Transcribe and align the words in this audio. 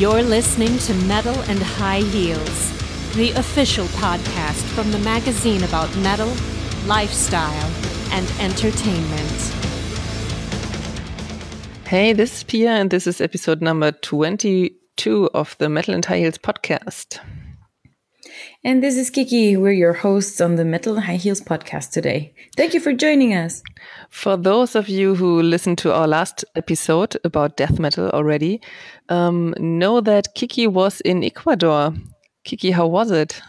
You're 0.00 0.22
listening 0.22 0.78
to 0.78 0.94
Metal 0.94 1.38
and 1.42 1.62
High 1.62 2.00
Heels, 2.00 2.72
the 3.16 3.32
official 3.32 3.84
podcast 3.88 4.62
from 4.74 4.90
the 4.92 4.98
magazine 5.00 5.62
about 5.62 5.94
metal, 5.96 6.32
lifestyle, 6.86 7.70
and 8.10 8.26
entertainment. 8.40 9.40
Hey, 11.86 12.14
this 12.14 12.38
is 12.38 12.44
Pia, 12.44 12.70
and 12.70 12.88
this 12.88 13.06
is 13.06 13.20
episode 13.20 13.60
number 13.60 13.92
22 13.92 15.30
of 15.34 15.54
the 15.58 15.68
Metal 15.68 15.92
and 15.92 16.04
High 16.06 16.20
Heels 16.20 16.38
podcast. 16.38 17.18
And 18.64 18.82
this 18.82 18.96
is 18.96 19.10
Kiki. 19.10 19.54
We're 19.58 19.72
your 19.72 19.92
hosts 19.92 20.40
on 20.40 20.56
the 20.56 20.64
Metal 20.64 20.96
and 20.96 21.04
High 21.04 21.16
Heels 21.16 21.42
podcast 21.42 21.90
today. 21.90 22.34
Thank 22.56 22.72
you 22.72 22.80
for 22.80 22.94
joining 22.94 23.34
us. 23.34 23.62
For 24.10 24.36
those 24.36 24.74
of 24.74 24.88
you 24.88 25.14
who 25.14 25.40
listened 25.40 25.78
to 25.78 25.94
our 25.94 26.08
last 26.08 26.44
episode 26.56 27.16
about 27.24 27.56
death 27.56 27.78
metal 27.78 28.10
already, 28.10 28.60
um, 29.08 29.54
know 29.58 30.00
that 30.00 30.34
Kiki 30.34 30.66
was 30.66 31.00
in 31.02 31.22
Ecuador. 31.24 31.94
Kiki, 32.44 32.72
how 32.72 32.88
was 32.88 33.12
it? 33.12 33.40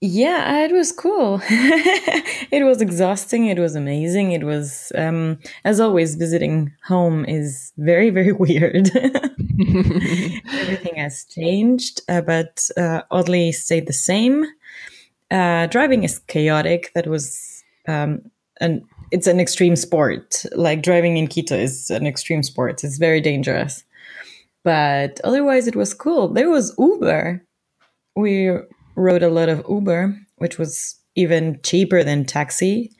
Yeah, 0.00 0.64
it 0.64 0.72
was 0.72 0.90
cool. 0.90 1.40
it 1.48 2.64
was 2.64 2.80
exhausting. 2.80 3.46
It 3.46 3.58
was 3.58 3.76
amazing. 3.76 4.32
It 4.32 4.42
was, 4.42 4.90
um, 4.96 5.38
as 5.64 5.78
always, 5.78 6.16
visiting 6.16 6.72
home 6.84 7.24
is 7.26 7.72
very, 7.76 8.10
very 8.10 8.32
weird. 8.44 8.90
Everything 8.96 10.96
has 10.96 11.24
changed, 11.26 12.00
uh, 12.08 12.22
but 12.22 12.68
uh, 12.76 13.02
oddly 13.12 13.52
stayed 13.52 13.86
the 13.86 13.92
same. 13.92 14.44
Uh, 15.30 15.66
driving 15.66 16.02
is 16.02 16.18
chaotic. 16.18 16.90
That 16.96 17.06
was 17.06 17.62
um, 17.86 18.31
an 18.62 18.82
it's 19.10 19.26
an 19.26 19.38
extreme 19.38 19.76
sport. 19.76 20.44
Like 20.52 20.82
driving 20.82 21.18
in 21.18 21.26
Quito 21.26 21.54
is 21.54 21.90
an 21.90 22.06
extreme 22.06 22.42
sport. 22.42 22.82
It's 22.82 22.96
very 22.96 23.20
dangerous. 23.20 23.84
But 24.64 25.20
otherwise, 25.22 25.66
it 25.66 25.76
was 25.76 25.92
cool. 25.92 26.28
There 26.28 26.48
was 26.48 26.74
Uber. 26.78 27.44
We 28.16 28.50
rode 28.94 29.22
a 29.22 29.28
lot 29.28 29.48
of 29.48 29.64
Uber, 29.68 30.16
which 30.36 30.58
was 30.58 30.96
even 31.14 31.60
cheaper 31.62 32.02
than 32.02 32.24
taxi. 32.24 32.92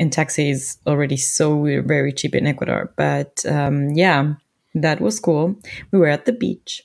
And 0.00 0.12
taxi 0.12 0.50
is 0.50 0.78
already 0.86 1.16
so 1.16 1.62
very 1.86 2.12
cheap 2.12 2.34
in 2.34 2.46
Ecuador. 2.46 2.92
But 2.96 3.44
um, 3.46 3.90
yeah, 3.90 4.34
that 4.74 5.00
was 5.00 5.20
cool. 5.20 5.54
We 5.92 5.98
were 5.98 6.08
at 6.08 6.24
the 6.24 6.32
beach. 6.32 6.82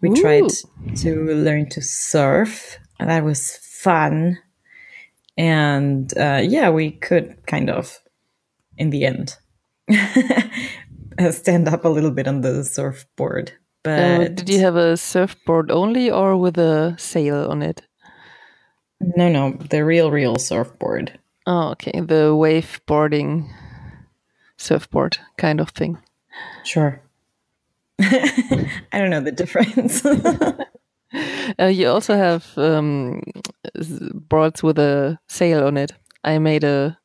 We 0.00 0.10
Ooh. 0.10 0.16
tried 0.16 0.50
to 0.98 1.34
learn 1.34 1.68
to 1.70 1.82
surf. 1.82 2.78
That 2.98 3.24
was 3.24 3.56
fun. 3.56 4.38
And 5.40 6.12
uh, 6.18 6.42
yeah, 6.44 6.68
we 6.68 6.90
could 6.90 7.46
kind 7.46 7.70
of, 7.70 7.98
in 8.76 8.90
the 8.90 9.06
end, 9.06 9.36
stand 11.30 11.66
up 11.66 11.86
a 11.86 11.88
little 11.88 12.10
bit 12.10 12.28
on 12.28 12.42
the 12.42 12.62
surfboard. 12.62 13.52
But 13.82 13.98
Uh, 13.98 14.28
did 14.28 14.50
you 14.50 14.60
have 14.60 14.76
a 14.76 14.98
surfboard 14.98 15.70
only 15.70 16.10
or 16.10 16.36
with 16.36 16.58
a 16.58 16.94
sail 16.98 17.50
on 17.50 17.62
it? 17.62 17.80
no, 19.16 19.30
no, 19.30 19.52
the 19.70 19.82
real, 19.82 20.10
real 20.10 20.36
surfboard. 20.36 21.18
Oh, 21.46 21.70
okay. 21.70 22.00
The 22.00 22.36
wave 22.36 22.82
boarding 22.86 23.48
surfboard 24.58 25.16
kind 25.38 25.58
of 25.58 25.70
thing. 25.70 25.96
Sure. 26.64 27.00
I 27.98 28.98
don't 28.98 29.08
know 29.08 29.22
the 29.22 29.32
difference. 29.32 30.02
Uh, 31.58 31.66
you 31.66 31.88
also 31.88 32.16
have 32.16 32.46
um, 32.56 33.20
boards 34.28 34.62
with 34.62 34.78
a 34.78 35.18
sail 35.28 35.66
on 35.66 35.76
it. 35.76 35.92
I 36.22 36.38
made 36.38 36.62
a. 36.62 36.96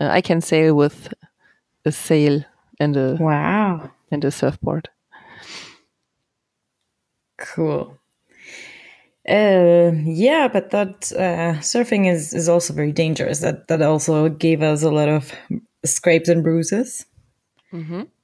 Uh, 0.00 0.08
I 0.10 0.20
can 0.20 0.40
sail 0.40 0.74
with 0.74 1.14
a 1.84 1.92
sail 1.92 2.44
and 2.80 2.96
a 2.96 3.16
wow. 3.20 3.90
and 4.10 4.24
a 4.24 4.30
surfboard. 4.30 4.88
Cool. 7.38 7.96
Uh, 9.28 9.92
yeah, 10.04 10.48
but 10.48 10.70
that 10.70 11.10
uh, 11.12 11.58
surfing 11.60 12.10
is, 12.10 12.34
is 12.34 12.48
also 12.48 12.74
very 12.74 12.92
dangerous. 12.92 13.40
That 13.40 13.68
that 13.68 13.80
also 13.80 14.28
gave 14.28 14.62
us 14.62 14.82
a 14.82 14.90
lot 14.90 15.08
of 15.08 15.32
scrapes 15.84 16.28
and 16.28 16.42
bruises. 16.42 17.06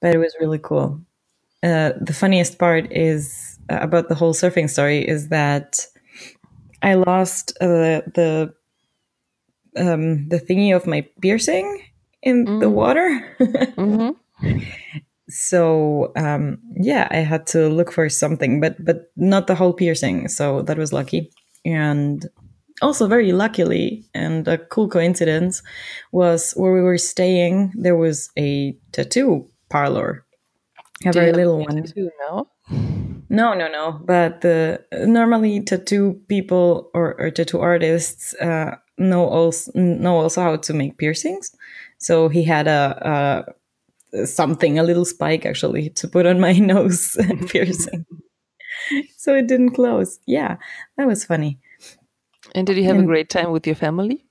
But 0.00 0.14
it 0.14 0.18
was 0.18 0.34
really 0.40 0.58
cool. 0.58 1.00
Uh, 1.62 1.92
the 2.00 2.12
funniest 2.12 2.58
part 2.58 2.90
is 2.92 3.49
about 3.70 4.08
the 4.08 4.14
whole 4.14 4.34
surfing 4.34 4.68
story 4.68 5.06
is 5.06 5.28
that 5.28 5.86
I 6.82 6.94
lost 6.94 7.52
uh, 7.60 8.02
the 8.14 8.52
um, 9.76 10.28
the 10.28 10.38
thingy 10.40 10.74
of 10.74 10.86
my 10.86 11.06
piercing 11.22 11.82
in 12.22 12.58
the 12.58 12.68
water. 12.70 13.36
so 15.28 16.12
um, 16.16 16.58
yeah, 16.76 17.08
I 17.10 17.18
had 17.18 17.46
to 17.48 17.68
look 17.68 17.92
for 17.92 18.08
something, 18.08 18.60
but 18.60 18.82
but 18.84 19.10
not 19.16 19.46
the 19.46 19.54
whole 19.54 19.72
piercing. 19.72 20.28
So 20.28 20.62
that 20.62 20.78
was 20.78 20.92
lucky, 20.92 21.30
and 21.64 22.26
also 22.82 23.06
very 23.06 23.32
luckily 23.32 24.04
and 24.14 24.48
a 24.48 24.58
cool 24.58 24.88
coincidence 24.88 25.62
was 26.12 26.52
where 26.52 26.72
we 26.72 26.80
were 26.80 26.98
staying. 26.98 27.72
There 27.76 27.96
was 27.96 28.30
a 28.38 28.76
tattoo 28.92 29.48
parlor, 29.68 30.24
a 31.04 31.12
very 31.12 31.32
Do 31.32 31.38
you 31.38 31.46
little 31.46 31.58
one. 31.58 31.82
tattoo 31.82 32.10
now? 32.28 32.48
No, 33.30 33.54
no, 33.54 33.68
no. 33.68 34.00
But 34.04 34.44
normally 35.06 35.60
tattoo 35.60 36.20
people 36.28 36.90
or, 36.92 37.18
or 37.18 37.30
tattoo 37.30 37.60
artists 37.60 38.34
uh, 38.34 38.76
know 38.98 39.24
also 39.24 39.70
know 39.76 40.18
also 40.18 40.42
how 40.42 40.56
to 40.56 40.74
make 40.74 40.98
piercings. 40.98 41.54
So 41.98 42.28
he 42.28 42.42
had 42.42 42.66
a, 42.66 43.46
a 44.12 44.26
something, 44.26 44.80
a 44.80 44.82
little 44.82 45.04
spike 45.04 45.46
actually, 45.46 45.90
to 45.90 46.08
put 46.08 46.26
on 46.26 46.40
my 46.40 46.52
nose 46.58 47.16
piercing, 47.46 48.04
so 49.16 49.34
it 49.34 49.46
didn't 49.46 49.70
close. 49.70 50.18
Yeah, 50.26 50.56
that 50.96 51.06
was 51.06 51.24
funny. 51.24 51.60
And 52.52 52.66
did 52.66 52.76
you 52.76 52.84
have 52.84 52.98
a 52.98 53.04
great 53.04 53.28
time 53.28 53.52
with 53.52 53.64
your 53.64 53.76
family? 53.76 54.26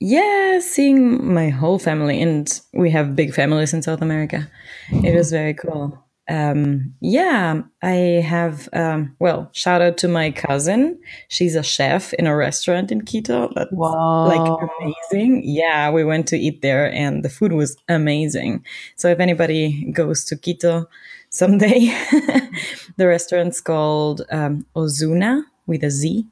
Yeah, 0.00 0.58
seeing 0.58 1.32
my 1.32 1.50
whole 1.50 1.78
family, 1.78 2.20
and 2.20 2.60
we 2.74 2.90
have 2.90 3.14
big 3.14 3.32
families 3.32 3.72
in 3.72 3.82
South 3.82 4.02
America. 4.02 4.50
It 4.90 5.14
was 5.14 5.30
very 5.30 5.54
cool. 5.54 6.05
Um, 6.28 6.92
yeah, 7.00 7.62
I 7.82 8.22
have, 8.26 8.68
um, 8.72 9.14
well, 9.20 9.48
shout 9.52 9.80
out 9.80 9.96
to 9.98 10.08
my 10.08 10.30
cousin. 10.32 10.98
She's 11.28 11.54
a 11.54 11.62
chef 11.62 12.12
in 12.14 12.26
a 12.26 12.34
restaurant 12.34 12.90
in 12.90 13.02
Quito. 13.02 13.50
That's 13.54 13.70
Wow. 13.72 14.26
like 14.26 14.68
amazing. 14.80 15.42
Yeah, 15.44 15.90
we 15.90 16.04
went 16.04 16.26
to 16.28 16.36
eat 16.38 16.62
there 16.62 16.92
and 16.92 17.24
the 17.24 17.28
food 17.28 17.52
was 17.52 17.76
amazing. 17.88 18.64
So 18.96 19.08
if 19.08 19.20
anybody 19.20 19.90
goes 19.92 20.24
to 20.24 20.36
Quito 20.36 20.86
someday, 21.30 21.94
the 22.96 23.06
restaurant's 23.06 23.60
called 23.60 24.22
um, 24.30 24.66
Ozuna 24.74 25.42
with 25.66 25.84
a 25.84 25.90
Z. 25.90 26.26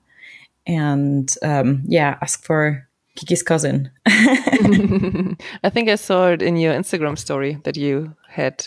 And 0.66 1.32
um, 1.42 1.82
yeah, 1.86 2.16
ask 2.20 2.42
for 2.44 2.88
Kiki's 3.16 3.42
cousin. 3.44 3.90
I 4.06 5.70
think 5.70 5.88
I 5.88 5.94
saw 5.96 6.28
it 6.30 6.42
in 6.42 6.56
your 6.56 6.74
Instagram 6.74 7.16
story 7.18 7.58
that 7.64 7.76
you 7.76 8.14
had 8.28 8.66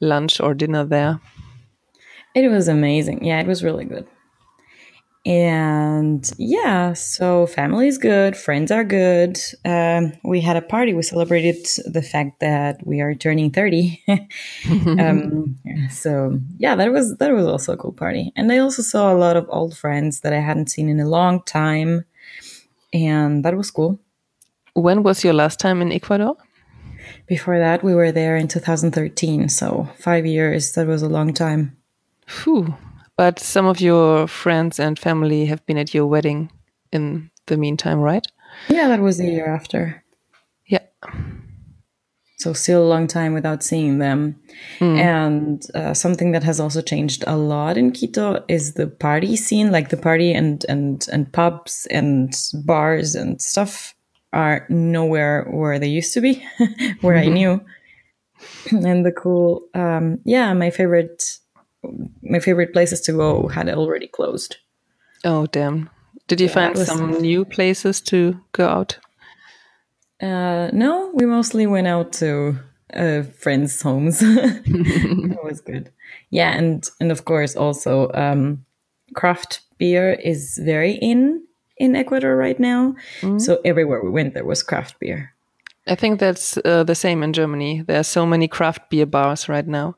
lunch 0.00 0.40
or 0.40 0.54
dinner 0.54 0.84
there. 0.84 1.20
It 2.34 2.48
was 2.48 2.68
amazing. 2.68 3.24
Yeah, 3.24 3.40
it 3.40 3.46
was 3.46 3.64
really 3.64 3.84
good. 3.84 4.06
And 5.26 6.28
yeah, 6.38 6.94
so 6.94 7.46
family 7.46 7.88
is 7.88 7.98
good, 7.98 8.34
friends 8.36 8.70
are 8.70 8.84
good. 8.84 9.38
Um, 9.66 10.12
we 10.24 10.40
had 10.40 10.56
a 10.56 10.62
party. 10.62 10.94
We 10.94 11.02
celebrated 11.02 11.66
the 11.84 12.00
fact 12.00 12.40
that 12.40 12.86
we 12.86 13.02
are 13.02 13.14
turning 13.14 13.50
thirty. 13.50 14.02
um, 14.98 15.58
so 15.90 16.40
yeah, 16.56 16.74
that 16.74 16.90
was 16.90 17.18
that 17.18 17.34
was 17.34 17.46
also 17.46 17.74
a 17.74 17.76
cool 17.76 17.92
party. 17.92 18.32
And 18.34 18.50
I 18.50 18.58
also 18.58 18.80
saw 18.80 19.12
a 19.12 19.18
lot 19.18 19.36
of 19.36 19.46
old 19.50 19.76
friends 19.76 20.20
that 20.20 20.32
I 20.32 20.40
hadn't 20.40 20.70
seen 20.70 20.88
in 20.88 21.00
a 21.00 21.08
long 21.08 21.42
time, 21.42 22.06
and 22.94 23.44
that 23.44 23.54
was 23.54 23.70
cool. 23.70 24.00
When 24.72 25.02
was 25.02 25.22
your 25.22 25.34
last 25.34 25.60
time 25.60 25.82
in 25.82 25.92
Ecuador? 25.92 26.36
Before 27.30 27.60
that, 27.60 27.84
we 27.84 27.94
were 27.94 28.10
there 28.10 28.36
in 28.36 28.48
2013, 28.48 29.48
so 29.50 29.88
five 29.96 30.26
years. 30.26 30.72
That 30.72 30.88
was 30.88 31.00
a 31.00 31.08
long 31.08 31.32
time. 31.32 31.76
Phew. 32.26 32.74
But 33.16 33.38
some 33.38 33.66
of 33.66 33.80
your 33.80 34.26
friends 34.26 34.80
and 34.80 34.98
family 34.98 35.46
have 35.46 35.64
been 35.64 35.78
at 35.78 35.94
your 35.94 36.06
wedding 36.06 36.50
in 36.90 37.30
the 37.46 37.56
meantime, 37.56 38.00
right? 38.00 38.26
Yeah, 38.68 38.88
that 38.88 38.98
was 38.98 39.18
the 39.18 39.30
year 39.30 39.46
after. 39.46 40.02
Yeah. 40.66 40.80
so 42.38 42.52
still 42.52 42.82
a 42.82 42.90
long 42.90 43.06
time 43.06 43.32
without 43.32 43.62
seeing 43.62 43.98
them. 43.98 44.34
And 44.80 45.64
uh, 45.72 45.94
something 45.94 46.32
that 46.32 46.42
has 46.42 46.58
also 46.58 46.82
changed 46.82 47.22
a 47.28 47.36
lot 47.36 47.78
in 47.78 47.92
Quito 47.92 48.44
is 48.48 48.74
the 48.74 48.88
party 48.88 49.36
scene, 49.36 49.70
like 49.70 49.90
the 49.90 49.96
party 49.96 50.32
and 50.32 50.66
and 50.68 51.06
and 51.12 51.32
pubs 51.32 51.86
and 51.92 52.34
bars 52.64 53.14
and 53.14 53.40
stuff 53.40 53.94
are 54.32 54.66
nowhere 54.68 55.44
where 55.50 55.78
they 55.78 55.88
used 55.88 56.14
to 56.14 56.20
be, 56.20 56.44
where 57.00 57.16
I 57.16 57.26
knew. 57.26 57.60
and 58.70 59.04
the 59.04 59.12
cool, 59.12 59.62
um, 59.74 60.18
yeah, 60.24 60.52
my 60.54 60.70
favorite, 60.70 61.38
my 62.22 62.38
favorite 62.38 62.72
places 62.72 63.00
to 63.02 63.12
go 63.12 63.48
had 63.48 63.68
already 63.68 64.06
closed. 64.06 64.56
Oh, 65.24 65.46
damn. 65.46 65.90
Did 66.28 66.40
you 66.40 66.48
find 66.48 66.74
it 66.74 66.78
was- 66.78 66.86
some 66.88 67.20
new 67.20 67.44
places 67.44 68.00
to 68.02 68.40
go 68.52 68.66
out? 68.68 68.98
Uh, 70.22 70.70
no, 70.72 71.10
we 71.14 71.24
mostly 71.26 71.66
went 71.66 71.86
out 71.86 72.12
to 72.12 72.58
uh, 72.94 73.22
friends' 73.22 73.80
homes. 73.80 74.18
it 74.22 75.44
was 75.44 75.60
good. 75.60 75.90
Yeah, 76.30 76.56
and 76.56 76.88
and 77.00 77.10
of 77.10 77.24
course 77.24 77.56
also 77.56 78.10
um, 78.12 78.64
craft 79.14 79.60
beer 79.78 80.12
is 80.12 80.60
very 80.62 80.92
in 80.92 81.42
in 81.80 81.96
Ecuador 81.96 82.36
right 82.36 82.60
now. 82.60 82.94
So 83.38 83.58
everywhere 83.64 84.02
we 84.04 84.10
went, 84.10 84.34
there 84.34 84.44
was 84.44 84.62
craft 84.62 85.00
beer. 85.00 85.32
I 85.88 85.94
think 85.96 86.20
that's 86.20 86.58
uh, 86.64 86.84
the 86.84 86.94
same 86.94 87.22
in 87.24 87.32
Germany. 87.32 87.82
There 87.86 87.98
are 87.98 88.04
so 88.04 88.24
many 88.26 88.46
craft 88.48 88.90
beer 88.90 89.06
bars 89.06 89.48
right 89.48 89.66
now, 89.66 89.96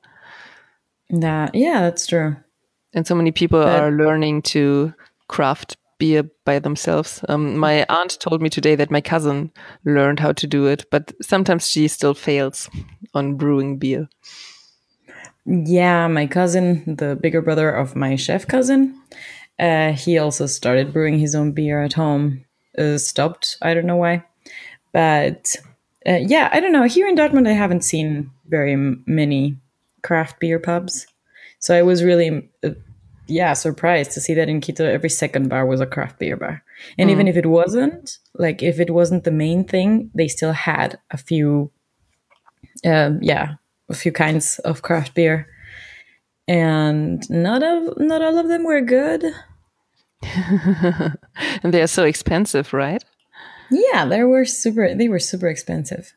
That 1.11 1.55
yeah, 1.55 1.81
that's 1.83 2.07
true. 2.07 2.37
and 2.95 3.07
so 3.07 3.15
many 3.15 3.33
people 3.33 3.61
are 3.63 3.91
learning 3.91 4.43
to 4.55 4.95
craft 5.29 5.77
beer 5.99 6.23
by 6.45 6.59
themselves. 6.61 7.21
Um, 7.29 7.59
my 7.59 7.85
aunt 7.89 8.19
told 8.21 8.41
me 8.43 8.49
today 8.49 8.77
that 8.77 8.91
my 8.91 9.01
cousin 9.01 9.51
learned 9.85 10.21
how 10.21 10.33
to 10.33 10.47
do 10.47 10.67
it, 10.67 10.85
but 10.91 11.13
sometimes 11.21 11.69
she 11.69 11.89
still 11.89 12.15
fails 12.15 12.71
on 13.15 13.37
brewing 13.37 13.79
beer. 13.79 14.09
Yeah, 15.45 16.09
my 16.09 16.27
cousin, 16.27 16.83
the 16.97 17.17
bigger 17.21 17.43
brother 17.43 17.71
of 17.71 17.97
my 17.97 18.17
chef 18.17 18.47
cousin, 18.47 18.95
uh, 19.63 19.93
he 19.93 20.19
also 20.19 20.47
started 20.47 20.93
brewing 20.93 21.19
his 21.19 21.35
own 21.37 21.53
beer 21.53 21.83
at 21.83 21.93
home. 21.93 22.45
Uh, 22.77 22.99
stopped. 22.99 23.59
I 23.63 23.75
don't 23.75 23.87
know 23.87 23.97
why, 23.97 24.25
but 24.93 25.55
uh, 26.07 26.19
yeah, 26.21 26.49
I 26.53 26.59
don't 26.59 26.73
know. 26.73 26.85
Here 26.85 27.07
in 27.07 27.17
Dortmund, 27.17 27.47
I 27.47 27.53
haven't 27.53 27.85
seen 27.85 28.31
very 28.49 28.73
m- 28.73 29.05
many 29.07 29.57
craft 30.03 30.41
beer 30.41 30.59
pubs, 30.59 31.07
so 31.59 31.77
I 31.77 31.83
was 31.83 32.03
really, 32.03 32.51
uh, 32.65 32.71
yeah, 33.27 33.53
surprised 33.53 34.13
to 34.13 34.21
see 34.21 34.33
that 34.35 34.49
in 34.49 34.63
Quito, 34.63 34.87
every 34.87 35.11
second 35.11 35.49
bar 35.49 35.67
was 35.67 35.83
a 35.83 35.87
craft 35.87 36.19
beer 36.19 36.37
bar, 36.37 36.65
and 36.99 37.11
even 37.11 37.29
if 37.29 37.37
it 37.37 37.47
wasn't, 37.47 38.19
like 38.35 38.63
if 38.63 38.81
it 38.81 38.91
wasn't 38.91 39.25
the 39.25 39.31
main 39.31 39.65
thing, 39.65 40.11
they 40.15 40.29
still 40.29 40.53
had 40.53 40.99
a 41.11 41.19
few, 41.19 41.71
um, 42.87 43.19
yeah, 43.23 43.57
a 43.91 43.95
few 43.95 44.13
kinds 44.13 44.59
of 44.61 44.81
craft 44.81 45.15
beer 45.15 45.47
and 46.49 47.29
not 47.31 47.63
of 47.63 47.99
not 47.99 48.23
all 48.23 48.39
of 48.39 48.49
them 48.49 48.65
were 48.65 48.81
good. 48.81 49.25
And 50.23 51.19
they 51.73 51.83
are 51.83 51.87
so 51.87 52.05
expensive, 52.05 52.73
right? 52.73 53.05
Yeah, 53.71 54.05
they 54.05 54.23
were 54.25 54.45
super. 54.45 54.95
They 54.95 55.09
were 55.09 55.19
super 55.19 55.49
expensive. 55.49 56.13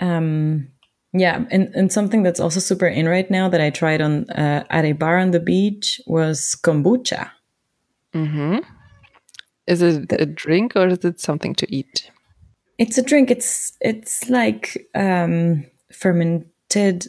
Um, 0.00 0.68
yeah, 1.12 1.44
and 1.50 1.74
and 1.74 1.92
something 1.92 2.22
that's 2.22 2.40
also 2.40 2.60
super 2.60 2.86
in 2.86 3.08
right 3.08 3.30
now 3.30 3.48
that 3.48 3.60
I 3.60 3.70
tried 3.70 4.00
on 4.00 4.28
uh, 4.30 4.64
at 4.70 4.84
a 4.84 4.92
bar 4.92 5.18
on 5.18 5.30
the 5.30 5.40
beach 5.40 6.00
was 6.06 6.56
kombucha. 6.62 7.30
Mm-hmm. 8.14 8.58
Is 9.66 9.82
it 9.82 10.12
a 10.12 10.26
drink 10.26 10.76
or 10.76 10.88
is 10.88 11.04
it 11.04 11.20
something 11.20 11.54
to 11.54 11.74
eat? 11.74 12.10
It's 12.78 12.98
a 12.98 13.02
drink. 13.02 13.30
It's 13.30 13.72
it's 13.80 14.28
like 14.28 14.88
um, 14.94 15.64
fermented 15.92 17.06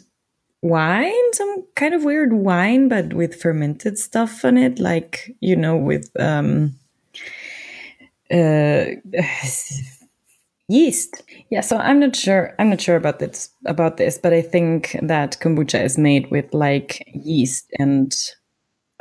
wine, 0.62 1.32
some 1.32 1.64
kind 1.76 1.94
of 1.94 2.04
weird 2.04 2.32
wine, 2.32 2.88
but 2.88 3.12
with 3.14 3.40
fermented 3.40 3.98
stuff 3.98 4.44
on 4.44 4.56
it, 4.58 4.78
like 4.78 5.34
you 5.40 5.56
know, 5.56 5.76
with 5.76 6.10
um, 6.20 6.74
uh, 8.32 8.84
yeast. 10.68 11.22
Yeah, 11.50 11.60
so 11.62 11.76
I'm 11.78 12.00
not 12.00 12.14
sure. 12.16 12.54
I'm 12.58 12.70
not 12.70 12.80
sure 12.80 12.96
about 12.96 13.18
this 13.18 13.50
about 13.66 13.96
this, 13.96 14.18
but 14.18 14.32
I 14.32 14.42
think 14.42 14.96
that 15.02 15.38
kombucha 15.40 15.82
is 15.84 15.96
made 15.98 16.30
with 16.30 16.52
like 16.52 17.04
yeast 17.14 17.70
and 17.78 18.14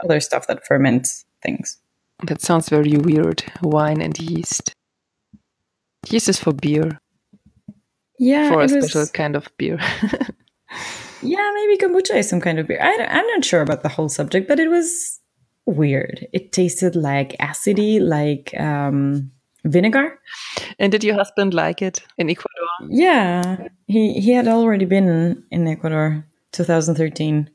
other 0.04 0.20
stuff 0.20 0.48
that 0.48 0.66
ferments 0.66 1.26
things. 1.44 1.78
That 2.26 2.42
sounds 2.42 2.70
very 2.70 2.98
weird. 2.98 3.44
Wine 3.62 4.02
and 4.02 4.18
yeast. 4.20 4.74
Yeast 6.10 6.30
is 6.30 6.40
for 6.40 6.54
beer, 6.54 7.00
Yeah, 8.18 8.50
for 8.50 8.56
a 8.62 8.64
was- 8.64 8.72
special 8.72 9.06
kind 9.08 9.36
of 9.36 9.50
beer. 9.58 9.80
Yeah, 11.22 11.52
maybe 11.56 11.78
kombucha 11.78 12.16
is 12.16 12.30
some 12.30 12.42
kind 12.42 12.60
of 12.60 12.68
beer. 12.68 12.82
I, 12.82 13.20
am 13.20 13.28
not 13.28 13.46
sure 13.46 13.62
about 13.62 13.84
the 13.84 13.90
whole 13.90 14.10
subject, 14.10 14.48
but 14.48 14.60
it 14.60 14.70
was 14.70 15.20
weird. 15.66 16.28
It 16.34 16.52
tasted 16.52 16.96
like 16.96 17.36
acidy, 17.40 18.00
like 18.00 18.54
um, 18.60 19.32
vinegar. 19.64 20.20
and 20.80 20.92
did 20.92 21.04
your 21.04 21.16
husband 21.16 21.54
like 21.54 21.82
it 21.82 22.04
in 22.18 22.30
Ecuador? 22.30 22.68
Yeah, 22.90 23.68
he 23.88 24.14
he 24.14 24.32
had 24.32 24.48
already 24.48 24.86
been 24.86 25.44
in 25.52 25.68
Ecuador 25.68 26.26
2013. 26.52 27.50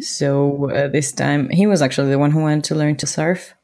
So 0.00 0.70
uh, 0.70 0.88
this 0.88 1.12
time 1.12 1.48
he 1.50 1.66
was 1.66 1.82
actually 1.82 2.10
the 2.10 2.18
one 2.18 2.30
who 2.30 2.40
wanted 2.40 2.64
to 2.64 2.74
learn 2.74 2.96
to 2.96 3.06
surf 3.06 3.54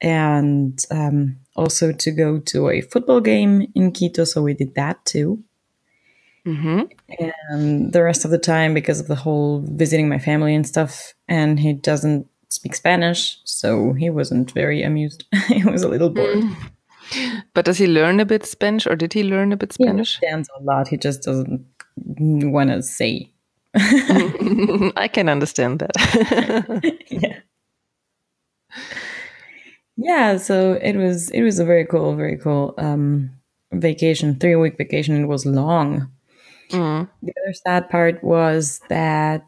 and 0.00 0.82
um, 0.90 1.36
also 1.56 1.92
to 1.92 2.10
go 2.10 2.38
to 2.38 2.70
a 2.70 2.80
football 2.80 3.20
game 3.20 3.66
in 3.74 3.92
Quito. 3.92 4.24
So 4.24 4.42
we 4.42 4.54
did 4.54 4.74
that 4.74 5.04
too. 5.04 5.42
And 7.50 7.92
the 7.92 8.02
rest 8.02 8.24
of 8.24 8.30
the 8.30 8.38
time, 8.38 8.74
because 8.74 9.00
of 9.00 9.08
the 9.08 9.14
whole 9.14 9.60
visiting 9.60 10.08
my 10.08 10.18
family 10.18 10.54
and 10.54 10.66
stuff, 10.66 11.14
and 11.28 11.60
he 11.60 11.72
doesn't 11.72 12.26
speak 12.48 12.74
Spanish, 12.74 13.38
so 13.44 13.92
he 13.92 14.10
wasn't 14.10 14.50
very 14.52 14.82
amused. 14.82 15.24
he 15.48 15.64
was 15.64 15.82
a 15.82 15.88
little 15.88 16.10
bored. 16.10 16.38
Mm. 16.38 16.56
But 17.54 17.64
does 17.64 17.78
he 17.78 17.86
learn 17.86 18.20
a 18.20 18.24
bit 18.24 18.46
Spanish 18.46 18.86
or 18.86 18.94
did 18.94 19.12
he 19.12 19.24
learn 19.24 19.52
a 19.52 19.56
bit 19.56 19.72
Spanish? 19.72 20.18
He 20.20 20.26
understands 20.28 20.48
a 20.58 20.62
lot. 20.62 20.88
He 20.88 20.96
just 20.96 21.22
doesn't 21.22 21.66
want 21.96 22.70
to 22.70 22.82
say. 22.82 23.32
I 23.74 25.08
can 25.12 25.28
understand 25.28 25.80
that. 25.80 27.00
yeah. 27.10 27.38
Yeah, 29.96 30.36
so 30.38 30.74
it 30.74 30.96
was 30.96 31.30
it 31.30 31.42
was 31.42 31.58
a 31.58 31.64
very 31.64 31.84
cool, 31.84 32.16
very 32.16 32.38
cool 32.38 32.74
um, 32.78 33.30
vacation, 33.72 34.38
three 34.38 34.56
week 34.56 34.78
vacation. 34.78 35.22
It 35.22 35.26
was 35.26 35.44
long. 35.44 36.10
The 37.22 37.32
other 37.42 37.52
sad 37.52 37.90
part 37.90 38.22
was 38.22 38.80
that 38.88 39.44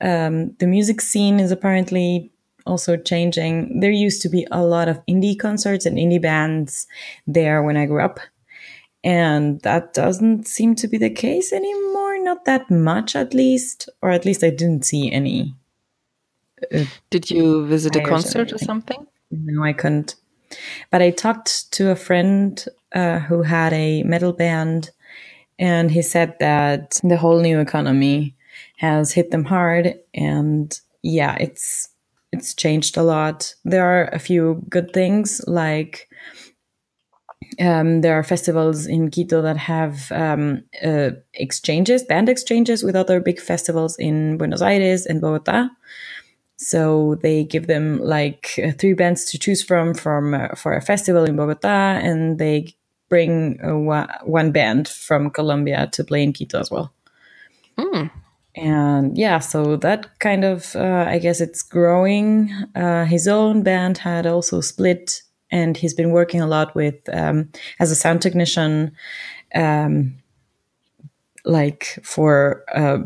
um, 0.00 0.54
the 0.58 0.66
music 0.66 1.00
scene 1.00 1.40
is 1.40 1.50
apparently 1.50 2.32
also 2.66 2.96
changing. 2.96 3.80
There 3.80 3.90
used 3.90 4.22
to 4.22 4.28
be 4.28 4.46
a 4.50 4.64
lot 4.64 4.88
of 4.88 5.04
indie 5.06 5.38
concerts 5.38 5.86
and 5.86 5.98
indie 5.98 6.20
bands 6.22 6.86
there 7.26 7.62
when 7.62 7.76
I 7.76 7.86
grew 7.86 8.02
up. 8.02 8.20
And 9.02 9.60
that 9.60 9.92
doesn't 9.92 10.48
seem 10.48 10.74
to 10.76 10.88
be 10.88 10.96
the 10.96 11.10
case 11.10 11.52
anymore. 11.52 12.22
Not 12.22 12.46
that 12.46 12.70
much, 12.70 13.14
at 13.14 13.34
least. 13.34 13.88
Or 14.00 14.10
at 14.10 14.24
least 14.24 14.42
I 14.42 14.50
didn't 14.50 14.86
see 14.86 15.12
any. 15.12 15.54
did 17.10 17.30
you 17.30 17.66
visit 17.66 17.96
a 17.96 17.98
Flyers 17.98 18.06
or 18.06 18.10
concert 18.10 18.52
or 18.52 18.58
something? 18.58 19.06
No, 19.30 19.62
I 19.62 19.74
couldn't. 19.74 20.14
But 20.90 21.02
I 21.02 21.10
talked 21.10 21.70
to 21.72 21.90
a 21.90 21.96
friend 21.96 22.64
uh, 22.94 23.18
who 23.20 23.42
had 23.42 23.72
a 23.72 24.02
metal 24.04 24.32
band, 24.32 24.90
and 25.58 25.90
he 25.90 26.02
said 26.02 26.36
that 26.40 27.00
the 27.02 27.16
whole 27.16 27.40
new 27.40 27.60
economy 27.60 28.34
has 28.78 29.12
hit 29.12 29.30
them 29.30 29.44
hard, 29.44 29.94
and 30.14 30.78
yeah, 31.02 31.36
it's 31.40 31.88
it's 32.32 32.54
changed 32.54 32.96
a 32.96 33.02
lot. 33.02 33.54
There 33.64 33.84
are 33.84 34.08
a 34.12 34.18
few 34.18 34.64
good 34.68 34.92
things, 34.92 35.40
like 35.46 36.08
um, 37.60 38.00
there 38.00 38.14
are 38.14 38.22
festivals 38.22 38.86
in 38.86 39.10
Quito 39.10 39.42
that 39.42 39.56
have 39.56 40.10
um, 40.12 40.62
uh, 40.84 41.10
exchanges, 41.34 42.02
band 42.02 42.28
exchanges 42.28 42.82
with 42.82 42.96
other 42.96 43.20
big 43.20 43.40
festivals 43.40 43.96
in 43.98 44.36
Buenos 44.36 44.62
Aires 44.62 45.06
and 45.06 45.20
Bogota. 45.20 45.68
So 46.56 47.16
they 47.16 47.44
give 47.44 47.66
them 47.66 47.98
like 48.00 48.58
uh, 48.64 48.72
three 48.72 48.94
bands 48.94 49.24
to 49.26 49.38
choose 49.38 49.62
from 49.62 49.94
from 49.94 50.34
uh, 50.34 50.48
for 50.56 50.74
a 50.74 50.80
festival 50.80 51.24
in 51.24 51.36
Bogota, 51.36 51.98
and 52.02 52.38
they 52.38 52.74
bring 53.14 53.60
uh, 53.64 53.76
one, 53.76 54.08
one 54.24 54.50
band 54.50 54.88
from 54.88 55.30
Colombia 55.30 55.88
to 55.92 56.02
play 56.02 56.20
in 56.20 56.32
Quito 56.32 56.58
as 56.58 56.68
well. 56.68 56.92
And 58.56 59.16
yeah, 59.16 59.38
so 59.38 59.76
that 59.76 60.18
kind 60.18 60.44
of 60.44 60.74
uh, 60.74 61.06
I 61.14 61.20
guess 61.20 61.40
it's 61.40 61.62
growing. 61.62 62.50
Uh, 62.74 63.04
his 63.04 63.28
own 63.28 63.62
band 63.62 63.98
had 63.98 64.26
also 64.26 64.60
split, 64.60 65.22
and 65.50 65.76
he's 65.76 65.94
been 65.94 66.10
working 66.10 66.40
a 66.40 66.46
lot 66.46 66.74
with 66.74 66.94
um, 67.12 67.48
as 67.78 67.92
a 67.92 67.94
sound 67.94 68.20
technician, 68.20 68.92
um, 69.54 70.14
like 71.44 71.98
for 72.02 72.64
uh, 72.74 72.98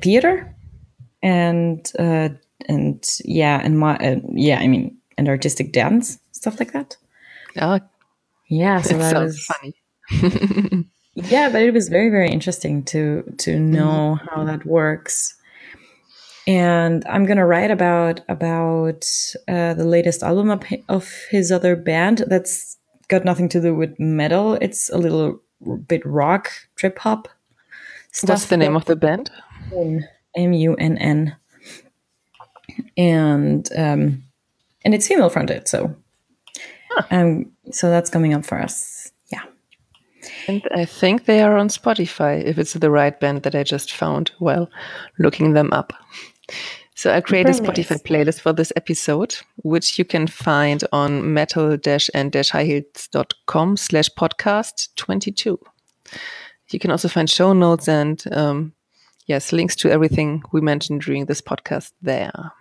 theater 0.00 0.54
and 1.22 1.92
uh, 1.98 2.28
and 2.68 3.04
yeah, 3.24 3.60
and 3.64 3.78
my 3.78 3.96
uh, 3.96 4.20
yeah, 4.32 4.60
I 4.60 4.68
mean, 4.68 4.96
and 5.18 5.28
artistic 5.28 5.72
dance 5.72 6.18
stuff 6.32 6.58
like 6.58 6.72
that. 6.72 6.96
Oh, 7.60 7.80
Yeah, 8.50 8.80
so 8.82 8.96
it 8.96 8.98
that 8.98 9.22
was 9.22 9.46
funny. 9.46 9.74
yeah, 11.14 11.48
but 11.48 11.62
it 11.62 11.72
was 11.72 11.88
very 11.88 12.10
very 12.10 12.28
interesting 12.28 12.82
to 12.84 13.22
to 13.38 13.58
know 13.58 14.18
how 14.30 14.44
that 14.44 14.66
works. 14.66 15.34
And 16.46 17.04
I'm 17.06 17.24
gonna 17.26 17.46
write 17.46 17.70
about 17.70 18.20
about 18.28 19.08
uh, 19.48 19.74
the 19.74 19.84
latest 19.84 20.22
album 20.22 20.50
of, 20.50 20.64
of 20.88 21.08
his 21.30 21.52
other 21.52 21.76
band. 21.76 22.24
That's 22.26 22.76
got 23.08 23.24
nothing 23.24 23.48
to 23.50 23.60
do 23.60 23.74
with 23.74 23.98
metal. 24.00 24.54
It's 24.60 24.90
a 24.90 24.98
little 24.98 25.40
bit 25.86 26.04
rock, 26.04 26.50
trip 26.74 26.98
hop. 26.98 27.28
What's 28.22 28.46
the 28.46 28.56
name 28.56 28.74
of 28.74 28.86
the 28.86 28.96
band? 28.96 29.30
M 30.34 30.52
U 30.52 30.74
N 30.74 30.98
N. 30.98 31.36
And 32.96 33.68
um, 33.76 34.24
and 34.84 34.94
it's 34.94 35.06
female 35.06 35.30
fronted, 35.30 35.68
so 35.68 35.94
um, 37.10 37.50
so 37.70 37.90
that's 37.90 38.10
coming 38.10 38.34
up 38.34 38.44
for 38.44 38.60
us. 38.60 39.10
Yeah. 39.32 39.44
And 40.48 40.68
I 40.74 40.84
think 40.84 41.24
they 41.24 41.40
are 41.42 41.56
on 41.56 41.68
Spotify 41.68 42.44
if 42.44 42.58
it's 42.58 42.74
the 42.74 42.90
right 42.90 43.18
band 43.18 43.44
that 43.44 43.54
I 43.54 43.62
just 43.62 43.92
found 43.92 44.32
while 44.38 44.68
looking 45.18 45.54
them 45.54 45.72
up. 45.72 45.94
So 46.94 47.14
I 47.14 47.22
created 47.22 47.54
a 47.54 47.58
Spotify 47.58 48.02
playlist 48.02 48.40
for 48.40 48.52
this 48.52 48.72
episode, 48.76 49.36
which 49.62 49.98
you 49.98 50.04
can 50.04 50.26
find 50.26 50.84
on 50.92 51.32
metal-and-highheels.com 51.32 53.76
slash 53.78 54.10
podcast 54.18 54.88
22. 54.96 55.58
You 56.70 56.78
can 56.78 56.90
also 56.90 57.08
find 57.08 57.30
show 57.30 57.54
notes 57.54 57.88
and, 57.88 58.22
um, 58.32 58.74
yes, 59.26 59.52
links 59.52 59.74
to 59.76 59.90
everything 59.90 60.42
we 60.52 60.60
mentioned 60.60 61.00
during 61.00 61.24
this 61.24 61.40
podcast 61.40 61.92
there. 62.02 62.52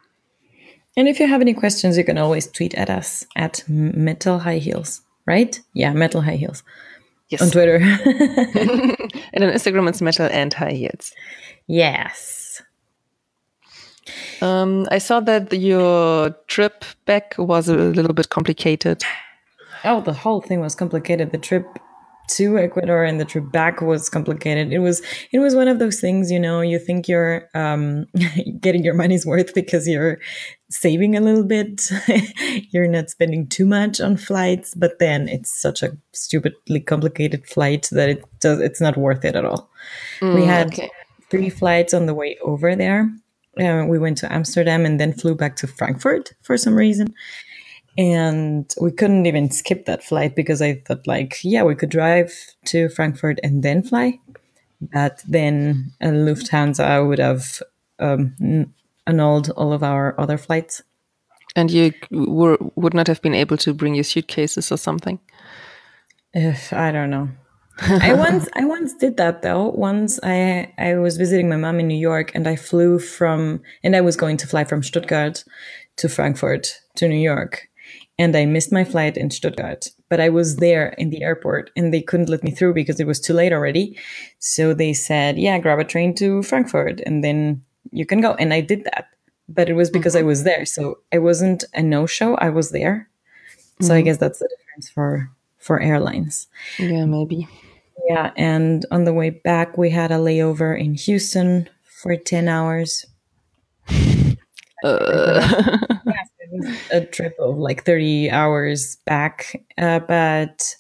And 0.98 1.08
if 1.08 1.20
you 1.20 1.28
have 1.28 1.42
any 1.42 1.54
questions, 1.54 1.98
you 1.98 2.04
can 2.04 2.18
always 2.18 2.48
tweet 2.48 2.74
at 2.76 2.90
us 2.90 3.26
at 3.36 3.64
Metal 3.68 4.40
High 4.40 4.58
Heels, 4.58 5.02
right? 5.26 5.60
Yeah, 5.74 5.94
Metal 5.94 6.22
High 6.22 6.36
Heels. 6.36 6.64
Yes. 7.30 7.42
On 7.42 7.52
Twitter. 7.52 7.76
and 9.34 9.44
on 9.44 9.52
Instagram, 9.54 9.88
it's 9.88 10.02
Metal 10.02 10.28
and 10.32 10.54
High 10.54 10.74
Heels. 10.74 11.12
Yes. 11.68 12.62
Um, 14.42 14.88
I 14.90 14.98
saw 14.98 15.20
that 15.20 15.54
your 15.54 16.32
trip 16.48 16.84
back 17.06 17.36
was 17.38 17.70
a 17.70 17.76
little 17.76 18.14
bit 18.14 18.30
complicated. 18.30 19.04
Oh, 19.84 20.02
the 20.02 20.14
whole 20.14 20.42
thing 20.42 20.60
was 20.60 20.76
complicated. 20.76 21.32
The 21.32 21.38
trip 21.38 21.66
to 22.30 22.58
Ecuador 22.58 23.04
and 23.04 23.20
the 23.20 23.26
trip 23.26 23.52
back 23.52 23.82
was 23.82 24.10
complicated. 24.10 24.72
It 24.72 24.80
was 24.80 25.02
it 25.32 25.40
was 25.40 25.56
one 25.56 25.68
of 25.68 25.80
those 25.80 26.00
things, 26.00 26.32
you 26.32 26.40
know, 26.40 26.62
you 26.62 26.80
think 26.80 27.08
you're 27.08 27.50
um, 27.54 28.06
getting 28.60 28.84
your 28.84 28.94
money's 28.94 29.26
worth 29.26 29.54
because 29.54 29.88
you're 29.88 30.20
saving 30.70 31.16
a 31.16 31.22
little 31.22 31.44
bit. 31.44 31.90
you're 32.72 32.88
not 32.88 33.10
spending 33.10 33.48
too 33.48 33.66
much 33.66 34.00
on 34.00 34.18
flights, 34.18 34.76
but 34.76 35.00
then 35.00 35.28
it's 35.28 35.52
such 35.52 35.84
a 35.84 35.98
stupidly 36.14 36.80
complicated 36.80 37.46
flight 37.48 37.90
that 37.92 38.10
it 38.10 38.24
does 38.40 38.60
it's 38.60 38.82
not 38.82 38.98
worth 38.98 39.26
it 39.26 39.36
at 39.36 39.46
all. 39.46 39.70
Mm, 40.20 40.36
we 40.36 40.46
had 40.46 40.68
okay. 40.68 40.90
three 41.30 41.50
flights 41.50 41.94
on 41.94 42.06
the 42.06 42.14
way 42.14 42.38
over 42.44 42.76
there. 42.76 43.10
Uh, 43.60 43.86
we 43.88 44.00
went 44.00 44.18
to 44.20 44.32
Amsterdam 44.32 44.86
and 44.86 45.00
then 45.00 45.12
flew 45.12 45.36
back 45.36 45.56
to 45.58 45.68
Frankfurt 45.68 46.34
for 46.44 46.56
some 46.56 46.76
reason 46.76 47.14
and 47.98 48.74
we 48.80 48.92
couldn't 48.92 49.26
even 49.26 49.52
skip 49.52 49.86
that 49.86 50.04
flight 50.04 50.36
because 50.36 50.62
I 50.62 50.76
thought 50.86 51.08
like, 51.08 51.40
yeah, 51.44 51.64
we 51.64 51.76
could 51.76 51.90
drive 51.90 52.34
to 52.66 52.90
Frankfurt 52.90 53.40
and 53.44 53.64
then 53.64 53.84
fly, 53.84 54.20
but 54.82 55.22
then 55.28 55.92
uh, 56.02 56.08
Lufthansa 56.08 57.08
would 57.08 57.20
have 57.20 57.62
um, 58.00 58.74
annulled 59.06 59.50
all 59.52 59.74
of 59.74 59.84
our 59.84 60.20
other 60.20 60.38
flights. 60.38 60.82
And 61.56 61.72
you 61.72 61.94
were 62.12 62.58
would 62.76 62.94
not 62.94 63.08
have 63.08 63.22
been 63.22 63.34
able 63.34 63.58
to 63.58 63.74
bring 63.74 63.96
your 63.96 64.04
suitcases 64.04 64.72
or 64.72 64.78
something. 64.78 65.20
If 66.34 66.72
I 66.72 66.92
don't 66.92 67.10
know. 67.10 67.30
I 67.82 68.14
once 68.14 68.48
I 68.56 68.66
once 68.66 68.94
did 68.94 69.18
that 69.18 69.42
though. 69.42 69.70
Once 69.70 70.20
I 70.22 70.72
I 70.78 70.96
was 70.96 71.18
visiting 71.18 71.50
my 71.50 71.56
mom 71.56 71.80
in 71.80 71.88
New 71.88 71.98
York 71.98 72.32
and 72.36 72.48
I 72.48 72.56
flew 72.56 73.00
from 73.00 73.62
and 73.84 73.96
I 73.96 74.02
was 74.02 74.16
going 74.16 74.38
to 74.38 74.48
fly 74.48 74.64
from 74.64 74.84
Stuttgart 74.84 75.44
to 75.98 76.08
Frankfurt 76.08 76.80
to 76.96 77.08
New 77.08 77.16
York 77.16 77.69
and 78.20 78.36
I 78.36 78.46
missed 78.46 78.72
my 78.72 78.84
flight 78.84 79.16
in 79.16 79.32
Stuttgart. 79.32 79.92
But 80.10 80.20
I 80.20 80.28
was 80.28 80.58
there 80.58 80.90
in 80.98 81.10
the 81.10 81.24
airport 81.24 81.72
and 81.78 81.94
they 81.94 82.02
couldn't 82.02 82.28
let 82.28 82.44
me 82.44 82.52
through 82.52 82.74
because 82.74 83.00
it 83.00 83.08
was 83.08 83.20
too 83.20 83.34
late 83.34 83.54
already. 83.54 83.98
So 84.40 84.74
they 84.74 84.94
said, 84.94 85.40
yeah, 85.40 85.58
grab 85.58 85.80
a 85.80 85.86
train 85.86 86.14
to 86.16 86.44
Frankfurt 86.44 87.00
and 87.06 87.24
then 87.24 87.64
you 87.92 88.06
can 88.06 88.20
go. 88.20 88.34
And 88.34 88.54
I 88.54 88.60
did 88.60 88.84
that. 88.84 89.08
But 89.48 89.70
it 89.70 89.74
was 89.74 89.90
because 89.90 90.14
mm-hmm. 90.14 90.26
I 90.26 90.28
was 90.28 90.44
there. 90.44 90.66
So 90.66 91.00
it 91.12 91.20
wasn't 91.20 91.64
a 91.74 91.82
no 91.82 92.06
show. 92.06 92.36
I 92.36 92.50
was 92.50 92.72
there. 92.72 93.10
So 93.80 93.88
mm-hmm. 93.88 93.94
I 93.94 94.02
guess 94.02 94.18
that's 94.18 94.40
the 94.40 94.50
difference 94.60 94.90
for 94.90 95.32
for 95.58 95.80
airlines. 95.80 96.48
Yeah, 96.78 97.06
maybe. 97.06 97.48
Yeah, 98.10 98.32
and 98.36 98.86
on 98.92 99.06
the 99.06 99.14
way 99.14 99.30
back 99.30 99.78
we 99.78 99.90
had 99.90 100.12
a 100.12 100.16
layover 100.16 100.78
in 100.78 100.94
Houston 100.96 101.70
for 101.84 102.16
10 102.16 102.48
hours. 102.48 103.06
Uh. 104.84 105.78
a 106.92 107.06
trip 107.06 107.36
of 107.40 107.58
like 107.58 107.86
30 107.86 108.32
hours 108.32 108.98
back. 109.06 109.64
Uh, 109.78 110.00
but 110.00 110.76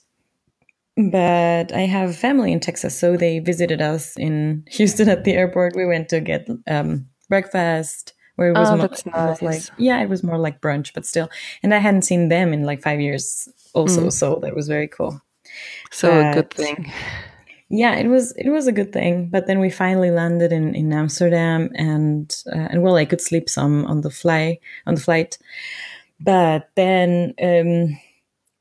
but 0.98 1.74
I 1.74 1.82
have 1.82 2.16
family 2.16 2.52
in 2.52 2.60
Texas, 2.60 2.98
so 2.98 3.16
they 3.16 3.40
visited 3.40 3.82
us 3.82 4.18
in 4.18 4.66
Houston 4.72 5.08
at 5.08 5.24
the 5.24 5.34
airport. 5.34 5.76
We 5.76 5.86
went 5.86 6.10
to 6.10 6.20
get 6.20 6.50
um, 6.68 7.08
breakfast, 7.30 8.14
where 8.36 8.50
it 8.50 8.58
was, 8.58 8.70
oh, 8.70 8.76
more, 8.76 8.90
nice. 9.14 9.42
like 9.42 9.62
yeah, 9.78 10.02
it 10.02 10.10
was 10.10 10.24
more 10.24 10.38
like 10.38 10.60
brunch, 10.60 10.94
but 10.94 11.06
still. 11.06 11.30
And 11.64 11.74
I 11.74 11.78
hadn't 11.78 12.02
seen 12.02 12.28
them 12.28 12.52
in 12.52 12.64
like 12.64 12.82
five 12.82 13.00
years, 13.00 13.48
also, 13.74 14.08
mm. 14.08 14.12
so 14.12 14.40
that 14.42 14.56
was 14.56 14.68
very 14.68 14.90
cool. 14.90 15.22
So 15.92 16.10
but, 16.10 16.32
a 16.32 16.34
good 16.34 16.52
thing 16.52 16.92
yeah, 17.70 17.96
it 17.96 18.08
was 18.08 18.32
it 18.34 18.50
was 18.50 18.68
a 18.68 18.72
good 18.72 18.92
thing. 18.92 19.30
But 19.30 19.46
then 19.46 19.60
we 19.60 19.70
finally 19.70 20.10
landed 20.10 20.52
in 20.52 20.74
in 20.74 20.92
Amsterdam, 20.92 21.70
and 21.76 22.36
uh, 22.52 22.68
and 22.72 22.82
well, 22.82 22.96
I 22.96 23.06
could 23.06 23.22
sleep 23.22 23.48
some 23.48 23.86
on 23.86 24.02
the 24.02 24.10
fly 24.10 24.60
on 24.88 24.96
the 24.96 25.02
flight. 25.02 25.38
But 26.20 26.70
then 26.76 27.34
um, 27.42 28.00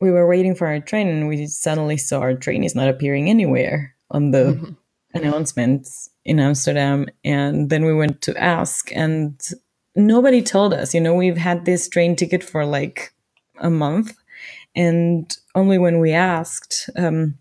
we 0.00 0.10
were 0.10 0.28
waiting 0.28 0.54
for 0.54 0.66
our 0.66 0.80
train, 0.80 1.08
and 1.08 1.26
we 1.26 1.46
suddenly 1.46 1.96
saw 1.96 2.20
our 2.20 2.34
train 2.34 2.64
is 2.64 2.74
not 2.74 2.88
appearing 2.88 3.30
anywhere 3.30 3.94
on 4.10 4.30
the 4.30 4.44
mm-hmm. 4.44 4.72
announcements 5.14 6.10
in 6.24 6.38
Amsterdam. 6.38 7.06
And 7.24 7.70
then 7.70 7.86
we 7.86 7.94
went 7.94 8.20
to 8.22 8.36
ask, 8.36 8.92
and 8.94 9.40
nobody 9.96 10.42
told 10.42 10.74
us. 10.74 10.92
You 10.92 11.00
know, 11.00 11.14
we've 11.14 11.38
had 11.38 11.64
this 11.64 11.88
train 11.88 12.14
ticket 12.14 12.44
for 12.44 12.66
like 12.66 13.14
a 13.58 13.70
month, 13.70 14.14
and 14.76 15.34
only 15.54 15.78
when 15.78 15.98
we 15.98 16.12
asked. 16.12 16.90
Um, 16.94 17.38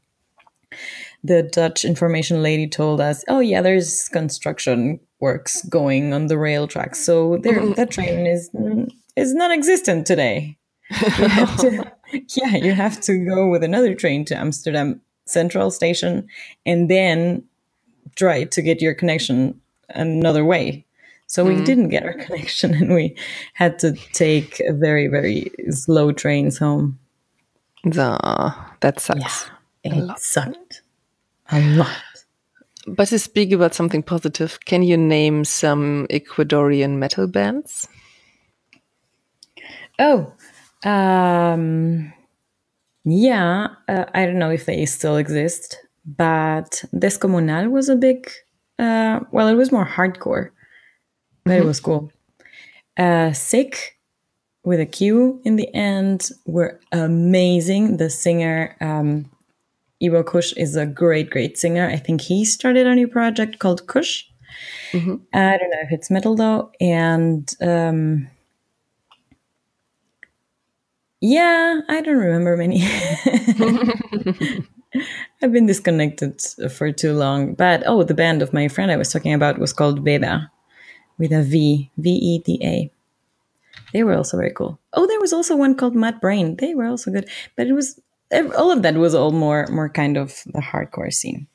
the 1.28 1.44
Dutch 1.44 1.86
information 1.86 2.42
lady 2.42 2.68
told 2.68 3.02
us, 3.02 3.24
"Oh 3.28 3.40
yeah, 3.40 3.62
there's 3.62 4.10
construction 4.10 5.00
works 5.20 5.64
going 5.64 6.14
on 6.14 6.28
the 6.28 6.38
rail 6.38 6.68
tracks, 6.68 7.00
so 7.00 7.38
there 7.38 7.60
mm-hmm. 7.60 7.74
that 7.74 7.92
train 7.92 8.26
is 8.26 8.50
is 9.16 9.34
non-existent 9.34 10.06
today." 10.06 10.58
You 10.90 11.28
to, 11.60 11.92
yeah, 12.36 12.56
you 12.56 12.72
have 12.72 13.02
to 13.02 13.26
go 13.26 13.50
with 13.50 13.64
another 13.64 13.94
train 13.94 14.26
to 14.26 14.38
Amsterdam 14.38 15.02
Central 15.26 15.70
Station, 15.72 16.28
and 16.66 16.90
then 16.90 17.44
try 18.16 18.46
to 18.46 18.62
get 18.62 18.82
your 18.82 18.94
connection 18.94 19.60
another 19.90 20.46
way. 20.46 20.86
So 21.28 21.44
we 21.44 21.56
mm. 21.56 21.66
didn't 21.66 21.90
get 21.90 22.04
our 22.04 22.14
connection, 22.26 22.74
and 22.74 22.94
we 22.94 23.16
had 23.54 23.80
to 23.80 23.94
take 24.14 24.62
a 24.62 24.74
very 24.74 25.08
very 25.08 25.52
slow 25.70 26.12
trains 26.12 26.58
home. 26.58 27.00
Duh, 27.88 28.52
that 28.80 29.00
sucks. 29.00 29.50
Yeah, 29.84 29.94
it 29.94 30.20
sucked. 30.20 30.82
A 31.52 31.62
lot. 31.76 31.92
But 32.88 33.10
to 33.10 33.20
speak 33.20 33.52
about 33.52 33.74
something 33.74 34.02
positive, 34.02 34.60
can 34.66 34.82
you 34.84 34.98
name 34.98 35.44
some 35.44 36.08
Ecuadorian 36.10 36.98
metal 36.98 37.28
bands? 37.28 37.88
Oh, 40.00 40.32
um, 40.86 42.14
yeah. 43.04 43.68
Uh, 43.90 44.06
I 44.14 44.26
don't 44.26 44.40
know 44.40 44.52
if 44.52 44.66
they 44.66 44.86
still 44.86 45.18
exist, 45.18 45.78
but 46.06 46.84
Descomunal 46.94 47.72
was 47.72 47.90
a 47.90 47.96
big, 47.96 48.32
uh, 48.80 49.20
well, 49.32 49.48
it 49.48 49.56
was 49.56 49.72
more 49.72 49.86
hardcore, 49.86 50.52
but 51.44 51.52
mm-hmm. 51.52 51.64
it 51.64 51.66
was 51.66 51.80
cool. 51.80 52.12
Uh, 52.96 53.34
Sick 53.34 53.98
with 54.64 54.80
a 54.80 54.86
Q 54.86 55.42
in 55.44 55.56
the 55.56 55.74
end 55.74 56.30
were 56.46 56.80
amazing. 56.92 57.98
The 57.98 58.10
singer, 58.10 58.76
um, 58.82 59.30
Ivo 60.02 60.24
Kush 60.24 60.54
is 60.54 60.76
a 60.76 60.86
great, 60.86 61.30
great 61.30 61.58
singer. 61.58 61.88
I 61.88 61.98
think 61.98 62.22
he 62.22 62.46
started 62.46 62.86
a 62.86 62.96
new 62.96 63.08
project 63.08 63.60
called 63.60 63.88
Kush. 63.88 64.26
Mm-hmm. 64.92 65.16
I 65.34 65.58
don't 65.58 65.70
know 65.70 65.82
if 65.82 65.92
it's 65.92 66.12
metal 66.12 66.36
though. 66.36 66.72
And 66.80 67.52
um, 67.62 68.30
yeah, 71.20 71.82
I 71.90 72.02
don't 72.02 72.18
remember 72.18 72.58
many. 72.58 72.84
I've 75.42 75.52
been 75.52 75.66
disconnected 75.66 76.42
for 76.72 76.92
too 76.92 77.14
long. 77.14 77.54
But 77.54 77.84
oh, 77.86 78.04
the 78.04 78.14
band 78.14 78.42
of 78.42 78.54
my 78.54 78.68
friend 78.68 78.92
I 78.92 78.98
was 78.98 79.12
talking 79.12 79.34
about 79.34 79.60
was 79.60 79.74
called 79.74 80.04
Veda 80.04 80.52
with 81.18 81.32
a 81.32 81.42
V, 81.44 81.90
V 81.98 82.10
E 82.10 82.40
D 82.40 82.60
A. 82.64 82.92
They 83.94 84.04
were 84.04 84.16
also 84.16 84.38
very 84.38 84.52
cool. 84.52 84.80
Oh, 84.94 85.08
there 85.08 85.20
was 85.20 85.34
also 85.34 85.56
one 85.56 85.76
called 85.76 85.96
Mad 85.96 86.20
Brain. 86.22 86.58
They 86.58 86.76
were 86.76 86.86
also 86.86 87.12
good, 87.12 87.30
but 87.56 87.68
it 87.68 87.74
was 87.74 88.00
all 88.32 88.72
of 88.72 88.82
that 88.82 88.96
was 88.96 89.16
all 89.16 89.32
more 89.32 89.68
more 89.68 89.90
kind 89.90 90.18
of 90.18 90.42
the 90.46 90.62
hardcore 90.62 91.14
scene. 91.14 91.48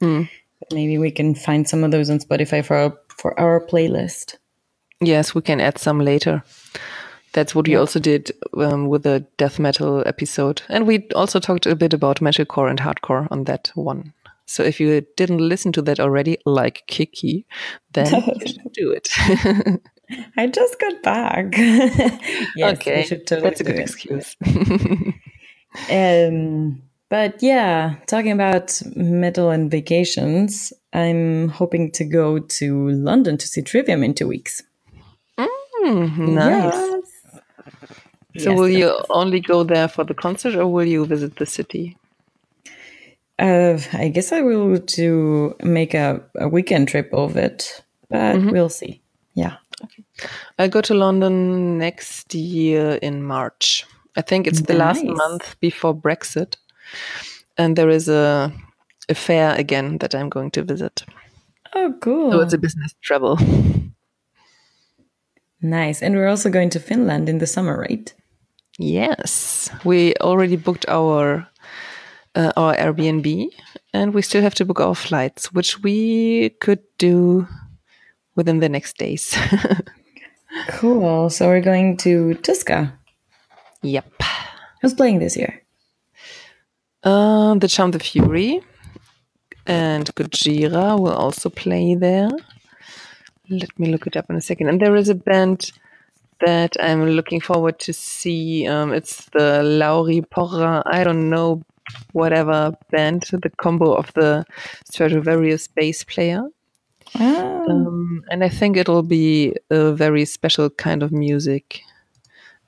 Mm. 0.00 0.28
Maybe 0.72 0.98
we 0.98 1.10
can 1.10 1.34
find 1.34 1.68
some 1.68 1.84
of 1.84 1.90
those 1.90 2.10
on 2.10 2.18
Spotify 2.18 2.64
for 2.64 2.76
our, 2.76 2.98
for 3.08 3.38
our 3.38 3.64
playlist. 3.66 4.36
Yes, 5.00 5.34
we 5.34 5.42
can 5.42 5.60
add 5.60 5.78
some 5.78 5.98
later. 5.98 6.42
That's 7.32 7.54
what 7.54 7.66
we 7.66 7.76
also 7.76 7.98
did 7.98 8.30
um, 8.56 8.88
with 8.88 9.04
the 9.04 9.26
death 9.38 9.58
metal 9.58 10.02
episode, 10.06 10.62
and 10.68 10.86
we 10.86 11.08
also 11.14 11.40
talked 11.40 11.66
a 11.66 11.74
bit 11.74 11.94
about 11.94 12.20
metalcore 12.20 12.68
and 12.68 12.78
hardcore 12.78 13.26
on 13.30 13.44
that 13.44 13.72
one. 13.74 14.12
So 14.44 14.62
if 14.62 14.78
you 14.78 15.06
didn't 15.16 15.38
listen 15.38 15.72
to 15.72 15.82
that 15.82 15.98
already, 15.98 16.36
like 16.44 16.82
Kiki, 16.86 17.46
then 17.92 18.06
do 18.74 18.92
it. 18.92 19.08
I 20.36 20.46
just 20.46 20.78
got 20.78 21.02
back. 21.02 21.54
yes, 21.56 22.76
okay, 22.76 23.02
totally 23.08 23.40
that's 23.40 23.60
a 23.60 23.64
good 23.64 23.78
excuse. 23.78 24.36
Um, 25.90 26.82
But 27.12 27.42
yeah, 27.42 27.96
talking 28.06 28.32
about 28.32 28.80
metal 28.96 29.50
and 29.50 29.70
vacations, 29.70 30.72
I'm 30.94 31.50
hoping 31.50 31.92
to 31.92 32.04
go 32.04 32.38
to 32.38 32.88
London 32.88 33.36
to 33.36 33.46
see 33.46 33.60
Trivium 33.60 34.02
in 34.02 34.14
two 34.14 34.26
weeks. 34.26 34.62
Mm, 35.38 36.28
nice. 36.28 36.74
Yes. 36.74 37.02
So 38.38 38.50
Yes, 38.50 38.58
will 38.58 38.68
you 38.68 38.96
only 39.10 39.40
go 39.40 39.62
there 39.62 39.88
for 39.88 40.04
the 40.04 40.14
concert 40.14 40.54
or 40.54 40.66
will 40.66 40.86
you 40.86 41.04
visit 41.04 41.36
the 41.36 41.44
city? 41.44 41.98
Uh, 43.38 43.78
I 43.92 44.08
guess 44.08 44.32
I 44.32 44.40
will 44.40 44.78
do 44.78 45.54
make 45.62 45.92
a, 45.92 46.22
a 46.36 46.48
weekend 46.48 46.88
trip 46.88 47.12
of 47.12 47.36
it, 47.36 47.82
but 48.08 48.40
we'll 48.52 48.68
see. 48.68 49.02
Yeah. 49.34 49.56
I 50.58 50.68
go 50.68 50.80
to 50.80 50.94
London 50.94 51.78
next 51.78 52.34
year 52.34 52.94
in 53.02 53.22
March. 53.22 53.84
I 54.16 54.22
think 54.22 54.46
it's 54.46 54.62
the 54.62 54.74
last 54.74 55.04
month 55.04 55.56
before 55.60 55.94
Brexit. 55.94 56.56
And 57.56 57.76
there 57.76 57.88
is 57.88 58.08
a, 58.08 58.52
a 59.08 59.14
fair 59.14 59.54
again 59.54 59.98
that 59.98 60.14
I'm 60.14 60.28
going 60.28 60.50
to 60.52 60.62
visit. 60.62 61.04
Oh, 61.74 61.94
cool. 62.00 62.32
So 62.32 62.40
it's 62.40 62.52
a 62.52 62.58
business 62.58 62.94
travel. 63.00 63.38
nice. 65.60 66.02
And 66.02 66.14
we're 66.14 66.28
also 66.28 66.50
going 66.50 66.70
to 66.70 66.80
Finland 66.80 67.28
in 67.28 67.38
the 67.38 67.46
summer, 67.46 67.78
right? 67.78 68.12
Yes, 68.78 69.70
we 69.84 70.14
already 70.20 70.56
booked 70.56 70.86
our 70.88 71.46
uh, 72.34 72.52
our 72.56 72.74
Airbnb, 72.74 73.48
and 73.92 74.14
we 74.14 74.22
still 74.22 74.40
have 74.40 74.54
to 74.54 74.64
book 74.64 74.80
our 74.80 74.94
flights, 74.94 75.52
which 75.52 75.82
we 75.82 76.50
could 76.60 76.80
do 76.96 77.46
within 78.34 78.60
the 78.60 78.68
next 78.68 78.96
days. 78.96 79.36
Cool. 80.68 81.30
So 81.30 81.48
we're 81.48 81.60
going 81.60 81.96
to 81.98 82.34
Tuska. 82.42 82.92
Yep. 83.82 84.22
Who's 84.80 84.94
playing 84.94 85.18
this 85.18 85.36
year? 85.36 85.62
Uh, 87.02 87.54
the 87.54 87.68
Charm 87.68 87.90
the 87.90 87.98
Fury 87.98 88.60
and 89.66 90.06
Gojira 90.14 90.98
will 90.98 91.12
also 91.12 91.50
play 91.50 91.94
there. 91.94 92.30
Let 93.48 93.78
me 93.78 93.90
look 93.90 94.06
it 94.06 94.16
up 94.16 94.30
in 94.30 94.36
a 94.36 94.40
second. 94.40 94.68
And 94.68 94.80
there 94.80 94.96
is 94.96 95.08
a 95.08 95.14
band 95.14 95.72
that 96.44 96.76
I'm 96.80 97.04
looking 97.10 97.40
forward 97.40 97.78
to 97.80 97.92
see. 97.92 98.66
Um, 98.66 98.92
it's 98.92 99.26
the 99.30 99.62
Lauri 99.62 100.20
Porra, 100.22 100.82
I 100.86 101.04
don't 101.04 101.28
know, 101.30 101.62
whatever 102.12 102.72
band, 102.90 103.24
the 103.30 103.50
combo 103.58 103.94
of 103.94 104.12
the 104.14 104.44
Stratovarius 104.90 105.68
bass 105.74 106.04
player. 106.04 106.44
Oh, 107.18 107.66
Um, 107.68 108.24
and 108.30 108.42
I 108.42 108.48
think 108.48 108.76
it'll 108.76 109.02
be 109.02 109.54
a 109.70 109.92
very 109.92 110.24
special 110.24 110.70
kind 110.70 111.02
of 111.02 111.12
music. 111.12 111.82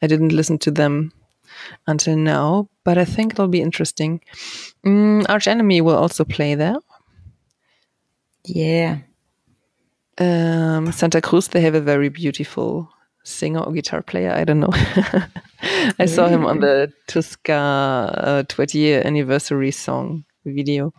I 0.04 0.06
didn't 0.06 0.32
listen 0.32 0.58
to 0.58 0.70
them 0.70 1.12
until 1.86 2.16
now, 2.16 2.68
but 2.84 2.98
I 2.98 3.06
think 3.06 3.32
it'll 3.32 3.48
be 3.48 3.62
interesting. 3.62 4.20
Mm, 4.84 5.24
Arch 5.30 5.48
Enemy 5.48 5.80
will 5.80 5.96
also 5.96 6.24
play 6.24 6.54
there. 6.54 6.76
yeah. 8.44 8.98
Um, 10.18 10.92
Santa 10.92 11.20
Cruz, 11.20 11.48
they 11.48 11.60
have 11.62 11.74
a 11.74 11.80
very 11.80 12.08
beautiful 12.08 12.88
singer 13.24 13.60
or 13.60 13.72
guitar 13.72 14.02
player. 14.02 14.30
I 14.30 14.44
don't 14.44 14.60
know. 14.60 14.70
I 15.98 16.06
saw 16.06 16.28
him 16.28 16.44
on 16.44 16.60
the 16.60 16.92
Tuska 17.08 18.14
uh, 18.14 18.42
20 18.44 18.78
year 18.78 19.02
anniversary 19.04 19.70
song 19.70 20.24
video. 20.44 20.92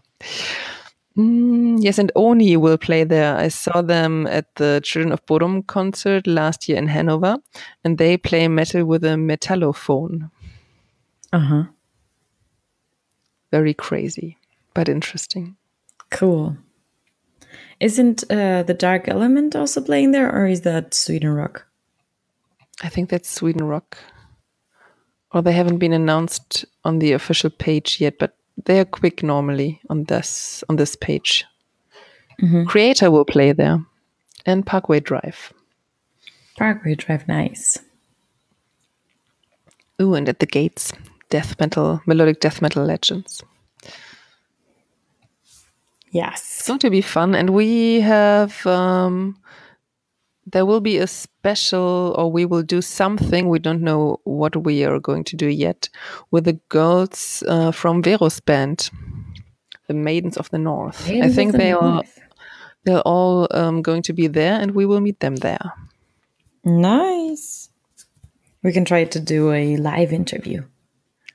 Mm, 1.17 1.77
yes, 1.79 1.97
and 1.97 2.11
Oni 2.15 2.57
will 2.57 2.77
play 2.77 3.05
there. 3.05 3.37
I 3.37 3.47
saw 3.47 3.81
them 3.81 4.27
at 4.27 4.53
the 4.55 4.81
Children 4.83 5.13
of 5.13 5.25
Bodom 5.25 5.65
concert 5.65 6.27
last 6.27 6.67
year 6.67 6.77
in 6.77 6.87
Hanover, 6.87 7.37
and 7.83 7.97
they 7.97 8.17
play 8.17 8.47
metal 8.49 8.83
with 8.83 9.03
a 9.05 9.15
metallophone. 9.15 10.29
Uh 11.31 11.39
huh. 11.39 11.63
Very 13.51 13.73
crazy, 13.73 14.37
but 14.73 14.89
interesting. 14.89 15.55
Cool. 16.11 16.57
Isn't 17.79 18.23
uh, 18.29 18.63
the 18.63 18.73
Dark 18.73 19.07
Element 19.07 19.55
also 19.55 19.81
playing 19.81 20.11
there, 20.11 20.29
or 20.29 20.47
is 20.47 20.61
that 20.61 20.93
Sweden 20.93 21.29
Rock? 21.29 21.67
I 22.83 22.89
think 22.89 23.09
that's 23.09 23.29
Sweden 23.29 23.65
Rock. 23.65 23.97
Or 25.31 25.41
they 25.41 25.53
haven't 25.53 25.79
been 25.79 25.93
announced 25.93 26.65
on 26.83 26.99
the 26.99 27.13
official 27.13 27.49
page 27.49 27.99
yet, 27.99 28.17
but 28.17 28.37
they 28.63 28.79
are 28.79 28.85
quick 28.85 29.23
normally 29.23 29.81
on 29.89 30.05
this 30.05 30.63
on 30.69 30.77
this 30.77 30.95
page. 30.95 31.45
Kreator 32.65 33.11
will 33.11 33.25
play 33.25 33.53
there, 33.53 33.85
and 34.45 34.65
Parkway 34.65 34.99
Drive. 34.99 35.53
Parkway 36.57 36.95
Drive, 36.95 37.27
nice. 37.27 37.79
Ooh, 40.01 40.15
and 40.15 40.27
at 40.27 40.39
the 40.39 40.45
gates, 40.45 40.91
death 41.29 41.59
metal, 41.59 42.01
melodic 42.05 42.39
death 42.41 42.61
metal 42.61 42.83
legends. 42.85 43.43
Yes. 46.11 46.57
It's 46.59 46.67
going 46.67 46.79
to 46.79 46.89
be 46.89 47.01
fun, 47.01 47.35
and 47.35 47.49
we 47.51 48.01
have. 48.01 48.65
Um, 48.65 49.37
there 50.45 50.65
will 50.65 50.81
be 50.81 50.97
a 50.97 51.07
special, 51.07 52.13
or 52.17 52.31
we 52.31 52.45
will 52.45 52.63
do 52.63 52.81
something. 52.81 53.49
We 53.49 53.59
don't 53.59 53.81
know 53.81 54.19
what 54.23 54.55
we 54.55 54.83
are 54.83 54.99
going 54.99 55.23
to 55.25 55.35
do 55.35 55.47
yet 55.47 55.89
with 56.31 56.45
the 56.45 56.59
girls 56.69 57.43
uh, 57.47 57.71
from 57.71 58.03
Veros 58.03 58.39
band, 58.39 58.89
the 59.87 59.93
Maidens 59.93 60.37
of 60.37 60.49
the 60.51 60.59
North. 60.59 61.09
I 61.09 61.29
think 61.29 61.53
they 61.53 61.71
are 61.71 62.03
they're 62.83 63.01
all 63.01 63.47
um, 63.51 63.81
going 63.81 64.03
to 64.03 64.13
be 64.13 64.27
there, 64.27 64.59
and 64.61 64.71
we 64.71 64.85
will 64.85 65.01
meet 65.01 65.19
them 65.19 65.37
there. 65.37 65.73
Nice. 66.63 67.69
We 68.63 68.71
can 68.71 68.85
try 68.85 69.05
to 69.05 69.19
do 69.19 69.51
a 69.51 69.77
live 69.77 70.13
interview. 70.13 70.63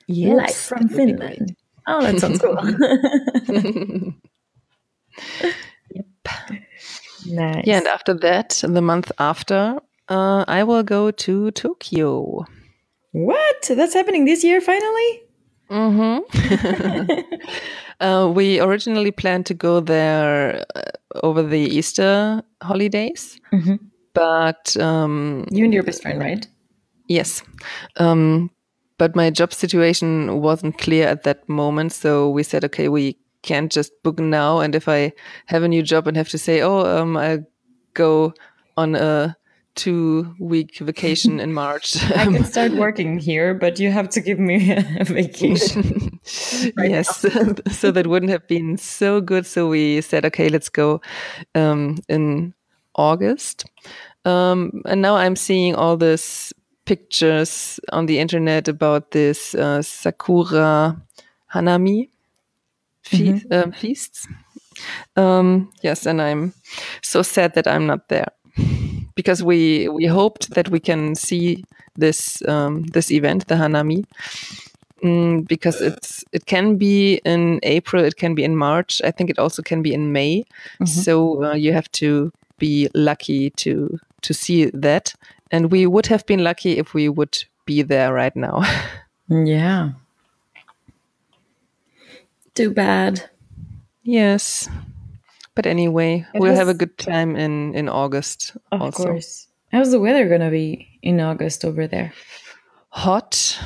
live 0.09 0.55
from 0.55 0.88
Finland. 0.88 1.57
Oh, 1.87 2.03
that 2.03 2.20
sounds 2.20 2.38
cool. 2.38 2.57
Nice. 7.27 7.65
Yeah, 7.67 7.79
and 7.79 7.87
after 7.87 8.15
that, 8.15 8.63
the 8.67 8.81
month 8.83 9.13
after, 9.19 9.79
uh, 10.09 10.45
I 10.49 10.65
will 10.65 10.83
go 10.83 11.11
to 11.11 11.51
Tokyo. 11.53 12.45
What? 13.13 13.63
That's 13.69 13.95
happening 13.95 14.25
this 14.25 14.45
year 14.45 14.61
finally? 14.61 15.23
Uh, 18.01 18.33
we 18.35 18.59
originally 18.59 19.11
planned 19.11 19.45
to 19.45 19.53
go 19.53 19.79
there 19.79 20.65
uh, 20.75 20.81
over 21.23 21.43
the 21.43 21.59
Easter 21.59 22.43
holidays, 22.63 23.39
but 24.15 24.75
um, 24.79 25.45
You 25.51 25.65
and 25.67 25.75
your 25.75 25.83
best 25.83 26.01
friend, 26.01 26.19
right? 26.19 26.47
yes, 27.09 27.43
um, 27.97 28.51
but 28.97 29.15
my 29.15 29.29
job 29.29 29.53
situation 29.53 30.41
wasn't 30.41 30.79
clear 30.79 31.07
at 31.09 31.25
that 31.25 31.47
moment, 31.47 31.93
so 31.93 32.31
we 32.31 32.43
said, 32.43 32.65
okay, 32.65 32.89
we 32.89 33.19
can't 33.42 33.72
just 33.72 33.92
book 34.03 34.18
now. 34.18 34.61
And 34.61 34.74
if 34.74 34.88
I 34.88 35.12
have 35.46 35.62
a 35.62 35.68
new 35.68 35.83
job 35.83 36.07
and 36.07 36.16
have 36.16 36.29
to 36.31 36.38
say, 36.38 36.61
oh, 36.61 36.81
um, 36.81 37.16
I'll 37.16 37.44
go 37.94 38.35
on 38.76 38.94
a 38.94 39.37
two-week 39.74 40.79
vacation 40.79 41.40
in 41.40 41.53
March, 41.53 42.03
I 42.16 42.24
can 42.24 42.44
start 42.44 42.72
working 42.72 43.18
here, 43.18 43.55
but 43.55 43.79
you 43.79 43.90
have 43.90 44.09
to 44.11 44.20
give 44.20 44.38
me 44.38 44.72
a 45.00 45.05
vacation. 45.05 46.11
yes 46.79 47.24
so 47.70 47.90
that 47.90 48.07
wouldn't 48.07 48.31
have 48.31 48.46
been 48.46 48.76
so 48.76 49.20
good 49.20 49.46
so 49.46 49.68
we 49.68 50.00
said 50.00 50.24
okay 50.24 50.48
let's 50.48 50.68
go 50.68 51.00
um, 51.55 51.96
in 52.09 52.53
august 52.94 53.64
um, 54.26 54.83
and 54.85 55.00
now 55.00 55.16
i'm 55.16 55.35
seeing 55.35 55.74
all 55.74 55.96
these 55.96 56.53
pictures 56.85 57.81
on 57.92 58.07
the 58.07 58.18
internet 58.18 58.68
about 58.68 59.12
this 59.12 59.55
uh, 59.55 59.81
sakura 59.81 61.00
hanami 61.55 62.09
fe- 63.03 63.43
um, 63.51 63.73
feasts 63.73 64.27
um, 65.17 65.71
yes 65.83 66.07
and 66.07 66.21
i'm 66.21 66.53
so 67.03 67.23
sad 67.23 67.55
that 67.55 67.67
i'm 67.67 67.87
not 67.87 68.09
there 68.09 68.29
because 69.15 69.43
we 69.43 69.89
we 69.89 70.07
hoped 70.07 70.51
that 70.55 70.69
we 70.69 70.81
can 70.81 71.15
see 71.15 71.65
this 71.97 72.43
um, 72.49 72.83
this 72.93 73.11
event 73.11 73.47
the 73.49 73.55
hanami 73.55 74.05
Mm, 75.03 75.49
because 75.49 75.81
it's 75.81 76.25
it 76.33 76.45
can 76.45 76.77
be 76.77 77.21
in 77.25 77.59
April, 77.63 78.05
it 78.05 78.17
can 78.17 78.35
be 78.35 78.45
in 78.45 78.57
March. 78.57 79.01
I 79.03 79.11
think 79.11 79.31
it 79.31 79.39
also 79.39 79.63
can 79.63 79.83
be 79.83 79.95
in 79.95 80.13
May. 80.13 80.45
So 80.85 81.45
uh, 81.45 81.55
you 81.55 81.73
have 81.73 81.91
to 81.93 82.33
be 82.59 82.89
lucky 82.95 83.51
to 83.51 83.99
to 84.23 84.35
see 84.35 84.67
that. 84.75 85.15
And 85.51 85.73
we 85.73 85.87
would 85.87 86.07
have 86.07 86.27
been 86.27 86.45
lucky 86.45 86.79
if 86.79 86.95
we 86.95 87.09
would 87.09 87.45
be 87.65 87.83
there 87.83 88.13
right 88.13 88.37
now. 88.37 88.63
yeah. 89.29 89.93
Too 92.55 92.71
bad. 92.71 93.31
yes, 94.03 94.69
but 95.55 95.67
anyway, 95.67 96.27
It 96.35 96.41
we'll 96.41 96.55
have 96.55 96.69
a 96.69 96.75
good 96.75 96.97
time 96.99 97.37
in 97.37 97.75
in 97.75 97.89
August. 97.89 98.57
Of 98.73 98.81
also 98.83 99.05
course. 99.05 99.47
How's 99.73 99.91
the 99.93 100.01
weather 100.01 100.29
gonna 100.29 100.51
be 100.51 100.89
in 101.03 101.21
August 101.21 101.65
over 101.65 101.87
there? 101.87 102.13
hot 102.93 103.57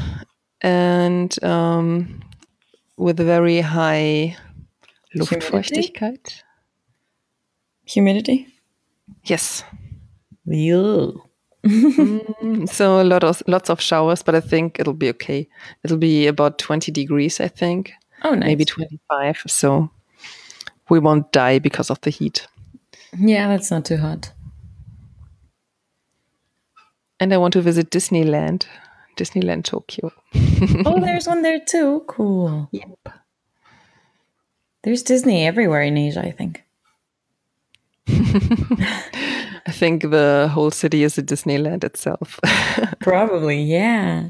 and 0.61 1.43
um, 1.43 2.21
with 2.99 3.19
a 3.21 3.25
very 3.25 3.61
high 3.63 4.37
Luftfeuchtigkeit. 5.17 6.43
Humidity? 7.87 8.47
Yes. 9.25 9.65
Ew. 10.47 11.23
So 12.67 13.01
a 13.01 13.05
lot 13.05 13.25
of 13.25 13.43
lots 13.47 13.71
of 13.71 13.81
showers, 13.81 14.23
but 14.23 14.35
I 14.35 14.41
think 14.41 14.79
it'll 14.79 14.93
be 14.93 15.09
okay. 15.11 15.49
It'll 15.83 15.97
be 15.97 16.27
about 16.27 16.59
20 16.59 16.93
degrees, 16.93 17.41
I 17.41 17.49
think. 17.49 17.93
Oh, 18.25 18.35
nice. 18.35 18.47
maybe 18.47 18.65
25. 18.65 19.43
So 19.47 19.91
we 20.89 20.99
won't 20.99 21.31
die 21.33 21.59
because 21.59 21.91
of 21.91 22.01
the 22.01 22.11
heat. 22.11 22.47
Yeah, 23.19 23.49
that's 23.49 23.71
not 23.71 23.85
too 23.85 23.99
hot. 23.99 24.33
And 27.21 27.33
I 27.33 27.37
want 27.37 27.53
to 27.53 27.63
visit 27.63 27.91
Disneyland, 27.91 28.67
Disneyland 29.17 29.65
Tokyo. 29.65 30.11
oh, 30.85 31.01
there's 31.01 31.27
one 31.27 31.43
there 31.43 31.61
too. 31.61 32.03
Cool. 32.09 32.69
Yep. 32.73 33.09
There's 34.83 35.03
Disney 35.03 35.47
everywhere 35.47 35.83
in 35.83 35.97
Asia, 35.97 36.25
I 36.25 36.31
think. 36.31 36.65
I 39.67 39.71
think 39.71 40.03
the 40.03 40.51
whole 40.53 40.71
city 40.71 41.05
is 41.05 41.17
a 41.17 41.23
Disneyland 41.23 41.85
itself. 41.85 42.39
Probably, 43.01 43.63
yeah. 43.63 44.29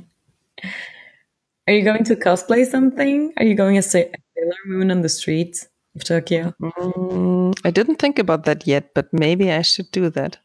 Are 1.66 1.72
you 1.72 1.82
going 1.82 2.04
to 2.04 2.16
cosplay 2.16 2.66
something? 2.66 3.32
Are 3.38 3.44
you 3.44 3.54
going 3.54 3.78
as 3.78 3.86
a 3.86 3.90
Sailor 3.90 4.56
Moon 4.66 4.90
on 4.90 5.00
the 5.00 5.08
streets 5.08 5.66
of 5.96 6.04
Tokyo? 6.04 6.54
Mm, 6.60 7.58
I 7.64 7.70
didn't 7.70 7.96
think 7.96 8.18
about 8.18 8.44
that 8.44 8.66
yet, 8.66 8.92
but 8.94 9.12
maybe 9.12 9.50
I 9.50 9.62
should 9.62 9.90
do 9.90 10.10
that. 10.10 10.38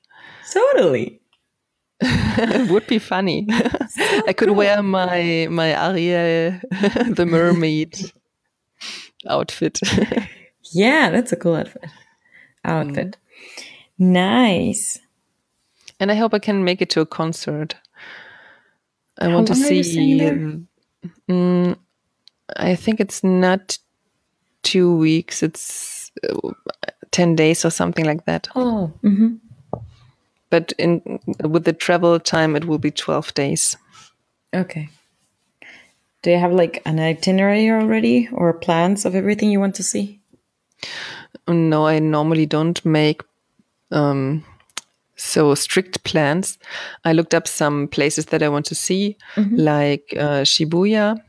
Totally. 0.53 1.19
it 2.01 2.69
would 2.71 2.87
be 2.87 2.99
funny. 2.99 3.45
So 3.89 4.03
I 4.27 4.33
could 4.33 4.47
cool. 4.47 4.55
wear 4.55 4.81
my 4.81 5.47
my 5.51 5.71
Ariel, 5.71 6.59
the 7.09 7.25
mermaid 7.25 7.99
outfit. 9.27 9.81
yeah, 10.71 11.09
that's 11.09 11.33
a 11.33 11.35
cool 11.35 11.55
outfit. 11.55 11.85
Outfit. 12.63 13.17
Mm. 13.17 13.65
Nice. 13.97 14.99
And 15.99 16.11
I 16.11 16.15
hope 16.15 16.33
I 16.33 16.39
can 16.39 16.63
make 16.63 16.81
it 16.81 16.89
to 16.91 17.01
a 17.01 17.05
concert. 17.05 17.75
I 19.19 19.25
How 19.25 19.35
want 19.35 19.47
to 19.47 19.55
see. 19.55 20.65
Um, 21.27 21.75
I 22.57 22.75
think 22.75 22.99
it's 22.99 23.23
not 23.23 23.77
two 24.63 24.95
weeks. 24.95 25.43
It's 25.43 26.11
uh, 26.23 26.51
ten 27.11 27.35
days 27.35 27.65
or 27.65 27.69
something 27.69 28.05
like 28.05 28.25
that. 28.25 28.47
Oh. 28.55 28.91
Mm-hmm. 29.03 29.35
But 30.49 30.73
in 30.77 31.19
with 31.43 31.65
the 31.65 31.73
travel 31.73 32.19
time, 32.19 32.55
it 32.55 32.65
will 32.65 32.79
be 32.79 32.91
twelve 32.91 33.33
days. 33.33 33.77
Okay. 34.53 34.89
Do 36.21 36.31
you 36.31 36.37
have 36.37 36.51
like 36.51 36.81
an 36.85 36.99
itinerary 36.99 37.69
already 37.69 38.29
or 38.33 38.51
plans 38.53 39.05
of 39.05 39.15
everything 39.15 39.51
you 39.51 39.59
want 39.59 39.75
to 39.75 39.83
see? 39.83 40.19
No, 41.47 41.87
I 41.87 41.99
normally 41.99 42.45
don't 42.45 42.83
make 42.83 43.21
um, 43.91 44.43
so 45.19 45.53
strict 45.55 46.03
plans. 46.03 46.57
I 47.05 47.13
looked 47.13 47.33
up 47.33 47.47
some 47.47 47.87
places 47.87 48.27
that 48.27 48.41
I 48.41 48.49
want 48.49 48.65
to 48.67 48.75
see, 48.75 49.17
mm-hmm. 49.35 49.55
like 49.55 50.13
uh, 50.15 50.43
Shibuya. 50.43 51.21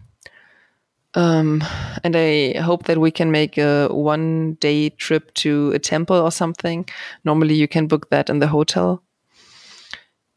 Um, 1.14 1.64
and 2.04 2.14
I 2.14 2.58
hope 2.58 2.84
that 2.84 2.98
we 2.98 3.10
can 3.10 3.32
make 3.32 3.58
a 3.58 3.88
one 3.88 4.54
day 4.60 4.90
trip 4.90 5.34
to 5.34 5.72
a 5.72 5.78
temple 5.78 6.16
or 6.16 6.30
something. 6.30 6.88
Normally, 7.24 7.54
you 7.54 7.66
can 7.66 7.88
book 7.88 8.10
that 8.10 8.30
in 8.30 8.38
the 8.38 8.46
hotel. 8.46 9.02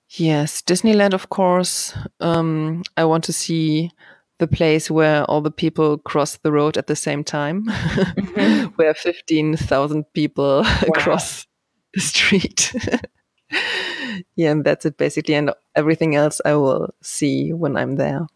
Yes, 0.10 0.62
Disneyland, 0.62 1.14
of 1.14 1.30
course. 1.30 1.94
Um, 2.20 2.84
I 2.98 3.06
want 3.06 3.24
to 3.26 3.34
see 3.34 3.92
the 4.40 4.48
place 4.48 4.90
where 4.90 5.24
all 5.26 5.42
the 5.42 5.52
people 5.52 5.98
cross 6.00 6.38
the 6.38 6.52
road 6.52 6.78
at 6.78 6.88
the 6.88 6.96
same 6.96 7.24
time, 7.24 7.66
mm-hmm. 7.66 8.66
where 8.76 8.94
15,000 8.94 10.06
people 10.14 10.62
wow. 10.64 10.94
cross 10.94 11.48
the 11.94 12.02
street. 12.02 12.76
yeah, 14.36 14.52
and 14.52 14.64
that's 14.64 14.86
it 14.86 14.98
basically. 14.98 15.36
And 15.36 15.52
everything 15.76 16.16
else 16.16 16.42
I 16.46 16.56
will 16.56 16.94
see 17.02 17.54
when 17.54 17.78
I'm 17.78 17.96
there. 17.96 18.28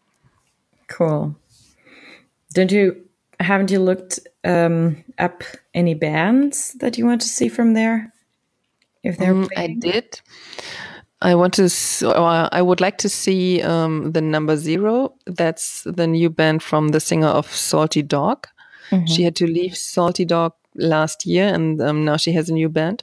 Cool. 0.88 1.36
Don't 2.54 2.72
you, 2.72 3.04
haven't 3.40 3.70
you 3.70 3.78
looked 3.78 4.20
um, 4.44 5.04
up 5.18 5.42
any 5.74 5.94
bands 5.94 6.72
that 6.80 6.96
you 6.96 7.04
want 7.04 7.20
to 7.20 7.28
see 7.28 7.48
from 7.48 7.74
there? 7.74 8.12
If 9.02 9.18
they're 9.18 9.34
mm, 9.34 9.48
I 9.56 9.76
did. 9.78 10.20
I 11.20 11.34
want 11.34 11.54
to. 11.54 11.68
Or 12.06 12.48
I 12.52 12.62
would 12.62 12.80
like 12.80 12.98
to 12.98 13.08
see 13.08 13.62
um, 13.62 14.12
the 14.12 14.20
number 14.20 14.56
zero. 14.56 15.14
That's 15.26 15.82
the 15.84 16.06
new 16.06 16.30
band 16.30 16.62
from 16.62 16.88
the 16.88 17.00
singer 17.00 17.28
of 17.28 17.52
Salty 17.52 18.02
Dog. 18.02 18.46
Mm-hmm. 18.90 19.06
She 19.06 19.22
had 19.22 19.36
to 19.36 19.46
leave 19.46 19.76
Salty 19.76 20.24
Dog 20.24 20.52
last 20.74 21.26
year, 21.26 21.52
and 21.52 21.80
um, 21.80 22.04
now 22.04 22.16
she 22.16 22.32
has 22.32 22.48
a 22.48 22.52
new 22.52 22.68
band. 22.68 23.02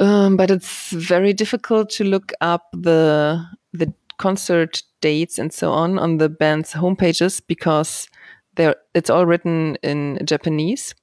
Um, 0.00 0.36
but 0.36 0.50
it's 0.50 0.90
very 0.90 1.32
difficult 1.32 1.90
to 1.90 2.04
look 2.04 2.32
up 2.40 2.68
the 2.72 3.44
the 3.72 3.92
concert 4.18 4.82
dates 5.00 5.38
and 5.38 5.52
so 5.52 5.70
on 5.70 5.98
on 5.98 6.18
the 6.18 6.28
band's 6.28 6.72
homepages 6.72 7.40
because 7.46 8.08
they 8.54 8.74
it's 8.94 9.10
all 9.10 9.26
written 9.26 9.76
in 9.82 10.18
Japanese. 10.24 10.94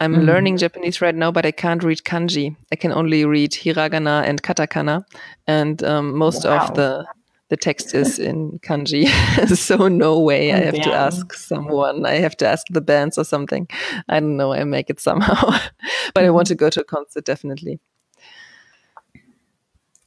I'm 0.00 0.14
mm. 0.14 0.26
learning 0.26 0.58
Japanese 0.58 1.00
right 1.00 1.14
now, 1.14 1.32
but 1.32 1.44
I 1.44 1.50
can't 1.50 1.82
read 1.82 2.04
kanji. 2.04 2.56
I 2.72 2.76
can 2.76 2.92
only 2.92 3.24
read 3.24 3.52
hiragana 3.52 4.24
and 4.24 4.42
katakana, 4.42 5.04
and 5.46 5.82
um, 5.82 6.16
most 6.16 6.44
wow. 6.44 6.58
of 6.58 6.74
the 6.74 7.06
the 7.48 7.56
text 7.56 7.94
is 7.94 8.18
in 8.18 8.58
kanji. 8.60 9.08
so 9.56 9.88
no 9.88 10.20
way. 10.20 10.52
I 10.52 10.58
have 10.58 10.74
to 10.82 10.92
ask 10.92 11.32
someone. 11.32 12.06
I 12.06 12.14
have 12.14 12.36
to 12.38 12.46
ask 12.46 12.66
the 12.70 12.80
bands 12.80 13.18
or 13.18 13.24
something. 13.24 13.68
I 14.08 14.20
don't 14.20 14.36
know. 14.36 14.52
I 14.52 14.64
make 14.64 14.90
it 14.90 15.00
somehow, 15.00 15.58
but 16.14 16.24
I 16.24 16.30
want 16.30 16.46
to 16.48 16.54
go 16.54 16.70
to 16.70 16.80
a 16.80 16.84
concert 16.84 17.24
definitely. 17.24 17.80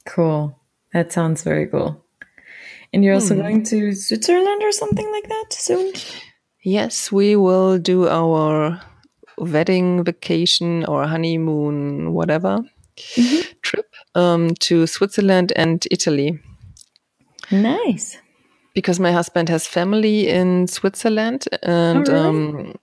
Cool. 0.05 0.57
That 0.93 1.11
sounds 1.11 1.43
very 1.43 1.67
cool. 1.67 2.03
And 2.93 3.03
you're 3.03 3.13
also 3.13 3.35
hmm. 3.35 3.41
going 3.41 3.63
to 3.65 3.93
Switzerland 3.93 4.61
or 4.63 4.71
something 4.71 5.09
like 5.11 5.27
that 5.29 5.45
soon? 5.53 5.93
Yes, 6.63 7.11
we 7.11 7.35
will 7.35 7.79
do 7.79 8.07
our 8.07 8.81
wedding 9.37 10.03
vacation 10.03 10.85
or 10.85 11.07
honeymoon, 11.07 12.13
whatever 12.13 12.59
mm-hmm. 12.97 13.51
trip 13.61 13.93
um, 14.15 14.53
to 14.55 14.87
Switzerland 14.87 15.53
and 15.55 15.87
Italy. 15.89 16.39
Nice. 17.51 18.17
Because 18.73 18.99
my 18.99 19.11
husband 19.11 19.49
has 19.49 19.67
family 19.67 20.29
in 20.29 20.67
Switzerland, 20.67 21.45
and 21.63 22.07
oh, 22.07 22.13
really? 22.13 22.27
um, 22.27 22.75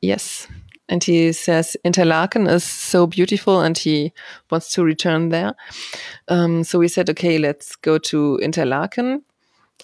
yes, 0.00 0.48
and 0.88 1.02
he 1.02 1.32
says 1.32 1.76
Interlaken 1.84 2.46
is 2.46 2.64
so 2.64 3.06
beautiful, 3.06 3.60
and 3.60 3.76
he 3.76 4.12
wants 4.50 4.70
to 4.74 4.84
return 4.84 5.30
there. 5.30 5.54
Um, 6.28 6.64
so 6.64 6.78
we 6.78 6.88
said, 6.88 7.08
okay, 7.10 7.38
let's 7.38 7.76
go 7.76 7.98
to 7.98 8.38
Interlaken. 8.42 9.22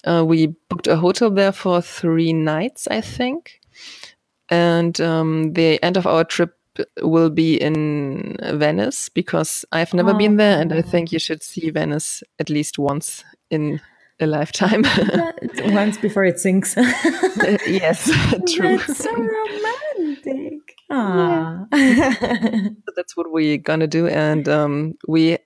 Uh, 0.03 0.23
we 0.25 0.47
booked 0.69 0.87
a 0.87 0.95
hotel 0.95 1.29
there 1.29 1.51
for 1.51 1.81
three 1.81 2.33
nights, 2.33 2.87
I 2.87 3.01
think, 3.01 3.59
and 4.49 4.99
um, 5.01 5.53
the 5.53 5.83
end 5.83 5.97
of 5.97 6.07
our 6.07 6.23
trip 6.23 6.55
will 7.01 7.29
be 7.29 7.61
in 7.61 8.37
Venice 8.41 9.09
because 9.09 9.65
I've 9.71 9.93
never 9.93 10.11
oh. 10.11 10.17
been 10.17 10.37
there, 10.37 10.61
and 10.61 10.71
I 10.71 10.81
think 10.81 11.11
you 11.11 11.19
should 11.19 11.43
see 11.43 11.69
Venice 11.69 12.23
at 12.39 12.49
least 12.49 12.79
once 12.79 13.23
in 13.49 13.81
a 14.21 14.27
lifetime. 14.27 14.83
Once 15.73 15.97
before 15.97 16.23
it 16.23 16.39
sinks. 16.39 16.75
yes, 17.67 18.05
true. 18.53 18.77
That's 18.77 19.03
so 19.03 19.11
romantic. 19.15 20.60
Yeah. 20.91 21.65
That's 22.95 23.15
what 23.15 23.31
we're 23.31 23.57
gonna 23.57 23.87
do, 23.87 24.07
and 24.07 24.47
um, 24.49 24.95
we 25.07 25.37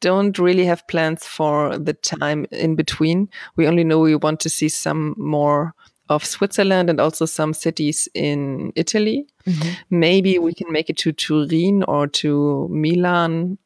don't 0.00 0.38
really 0.38 0.64
have 0.64 0.86
plans 0.88 1.24
for 1.24 1.78
the 1.78 1.92
time 1.92 2.46
in 2.50 2.74
between. 2.74 3.28
We 3.56 3.66
only 3.66 3.84
know 3.84 4.00
we 4.00 4.16
want 4.16 4.40
to 4.40 4.50
see 4.50 4.68
some 4.68 5.14
more 5.16 5.74
of 6.08 6.24
Switzerland 6.24 6.90
and 6.90 7.00
also 7.00 7.26
some 7.26 7.54
cities 7.54 8.08
in 8.14 8.72
Italy. 8.76 9.26
Mm-hmm. 9.46 9.70
Maybe 9.90 10.38
we 10.38 10.52
can 10.52 10.70
make 10.70 10.90
it 10.90 10.98
to 10.98 11.12
Turin 11.12 11.82
or 11.84 12.06
to 12.08 12.68
Milan. 12.70 13.58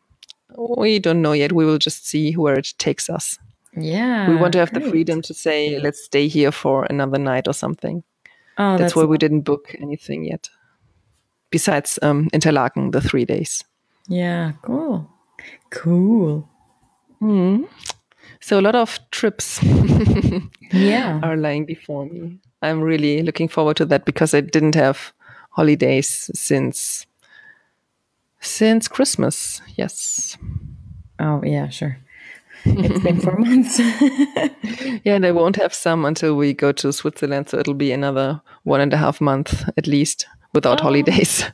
We 0.56 0.98
don't 0.98 1.22
know 1.22 1.32
yet. 1.32 1.52
We 1.52 1.64
will 1.64 1.78
just 1.78 2.06
see 2.06 2.34
where 2.34 2.58
it 2.58 2.74
takes 2.78 3.10
us. 3.10 3.38
Yeah. 3.76 4.28
We 4.28 4.36
want 4.36 4.52
to 4.52 4.58
have 4.58 4.72
great. 4.72 4.84
the 4.84 4.90
freedom 4.90 5.22
to 5.22 5.34
say, 5.34 5.78
let's 5.80 6.04
stay 6.04 6.28
here 6.28 6.52
for 6.52 6.84
another 6.84 7.18
night 7.18 7.48
or 7.48 7.54
something. 7.54 8.02
Oh, 8.56 8.72
that's, 8.72 8.80
that's 8.80 8.96
why 8.96 9.04
we 9.04 9.18
didn't 9.18 9.42
book 9.42 9.74
anything 9.80 10.24
yet. 10.24 10.48
Besides 11.50 11.98
um, 12.02 12.28
Interlaken, 12.32 12.90
the 12.90 13.00
three 13.00 13.24
days. 13.24 13.64
Yeah, 14.08 14.52
cool. 14.62 15.08
Cool. 15.70 16.48
Mm. 17.20 17.68
So 18.40 18.58
a 18.58 18.62
lot 18.62 18.74
of 18.74 18.98
trips 19.10 19.62
yeah. 20.72 21.20
are 21.22 21.36
lying 21.36 21.64
before 21.64 22.06
me. 22.06 22.38
I'm 22.62 22.80
really 22.80 23.22
looking 23.22 23.48
forward 23.48 23.76
to 23.78 23.84
that 23.86 24.04
because 24.04 24.34
I 24.34 24.40
didn't 24.40 24.74
have 24.74 25.12
holidays 25.50 26.30
since 26.34 27.06
since 28.40 28.88
Christmas. 28.88 29.60
Yes. 29.76 30.38
Oh 31.18 31.42
yeah, 31.44 31.68
sure. 31.68 31.98
It's 32.64 33.02
been 33.02 33.20
four 33.20 33.36
months. 33.38 33.78
yeah, 35.04 35.14
and 35.14 35.26
I 35.26 35.32
won't 35.32 35.56
have 35.56 35.74
some 35.74 36.04
until 36.04 36.36
we 36.36 36.52
go 36.52 36.72
to 36.72 36.92
Switzerland, 36.92 37.48
so 37.48 37.58
it'll 37.58 37.74
be 37.74 37.92
another 37.92 38.40
one 38.64 38.80
and 38.80 38.92
a 38.92 38.96
half 38.96 39.20
month 39.20 39.68
at 39.76 39.86
least 39.86 40.26
without 40.52 40.80
oh. 40.80 40.84
holidays. 40.84 41.44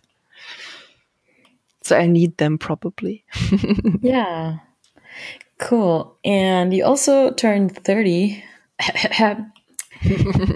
So 1.82 1.96
I 1.96 2.06
need 2.06 2.38
them 2.38 2.58
probably. 2.58 3.24
yeah. 4.00 4.58
Cool. 5.58 6.16
And 6.24 6.72
you 6.72 6.84
also 6.84 7.30
turned 7.32 7.76
30. 7.76 8.42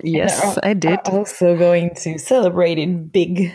yes, 0.02 0.58
I 0.62 0.72
did. 0.74 1.00
Also 1.08 1.56
going 1.56 1.94
to 1.96 2.18
celebrate 2.18 2.78
it 2.78 3.12
big. 3.12 3.52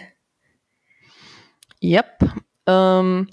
Yep. 1.81 2.23
Um, 2.67 3.27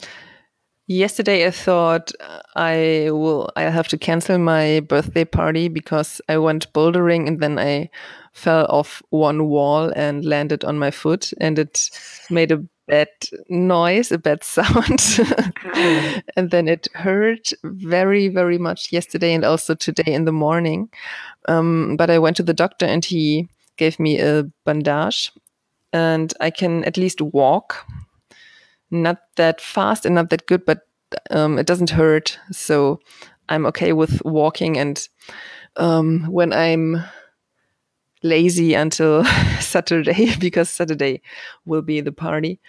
yesterday 0.87 1.47
I 1.47 1.51
thought 1.51 2.11
I 2.57 3.09
will 3.11 3.51
I'll 3.57 3.71
have 3.71 3.89
to 3.89 3.99
cancel 3.99 4.39
my 4.39 4.81
birthday 4.81 5.25
party 5.25 5.69
because 5.69 6.21
I 6.29 6.39
went 6.39 6.73
bouldering 6.73 7.29
and 7.29 7.41
then 7.41 7.59
I 7.59 7.91
fell 8.33 8.66
off 8.69 9.03
one 9.11 9.49
wall 9.49 9.93
and 9.95 10.25
landed 10.25 10.64
on 10.64 10.79
my 10.79 10.90
foot 10.90 11.33
and 11.40 11.59
it 11.59 11.90
made 12.31 12.53
a 12.53 12.62
bad 12.87 13.09
noise, 13.49 14.11
a 14.11 14.19
bad 14.19 14.43
sound. 14.57 15.21
and 16.37 16.51
then 16.51 16.69
it 16.69 16.88
hurt 16.95 17.53
very, 17.62 18.29
very 18.29 18.59
much 18.59 18.93
yesterday 18.93 19.33
and 19.33 19.45
also 19.45 19.75
today 19.75 20.12
in 20.12 20.25
the 20.25 20.33
morning. 20.33 20.90
Um, 21.49 21.97
but 21.97 22.11
I 22.11 22.19
went 22.19 22.37
to 22.37 22.43
the 22.43 22.55
doctor 22.55 22.87
and 22.87 23.05
he 23.05 23.49
gave 23.77 23.99
me 23.99 24.21
a 24.21 24.45
bandage 24.64 25.33
and 25.93 26.35
I 26.40 26.51
can 26.51 26.85
at 26.85 26.97
least 26.97 27.21
walk. 27.21 27.87
Not 28.90 29.19
that 29.37 29.61
fast 29.61 30.05
and 30.05 30.16
not 30.16 30.31
that 30.31 30.47
good, 30.47 30.64
but 30.66 30.81
um, 31.31 31.59
it 31.59 31.66
doesn't 31.66 31.90
hurt. 31.90 32.38
So 32.51 33.01
I'm 33.49 33.66
okay 33.66 33.93
with 33.93 34.21
walking. 34.25 34.77
And 34.79 35.09
um, 35.77 36.27
when 36.29 36.53
I'm 36.53 37.05
lazy 38.22 38.74
until 38.74 39.24
Saturday 39.61 40.35
because 40.40 40.68
Saturday 40.68 41.22
will 41.64 41.83
be 41.83 42.00
the 42.00 42.12
party, 42.12 42.61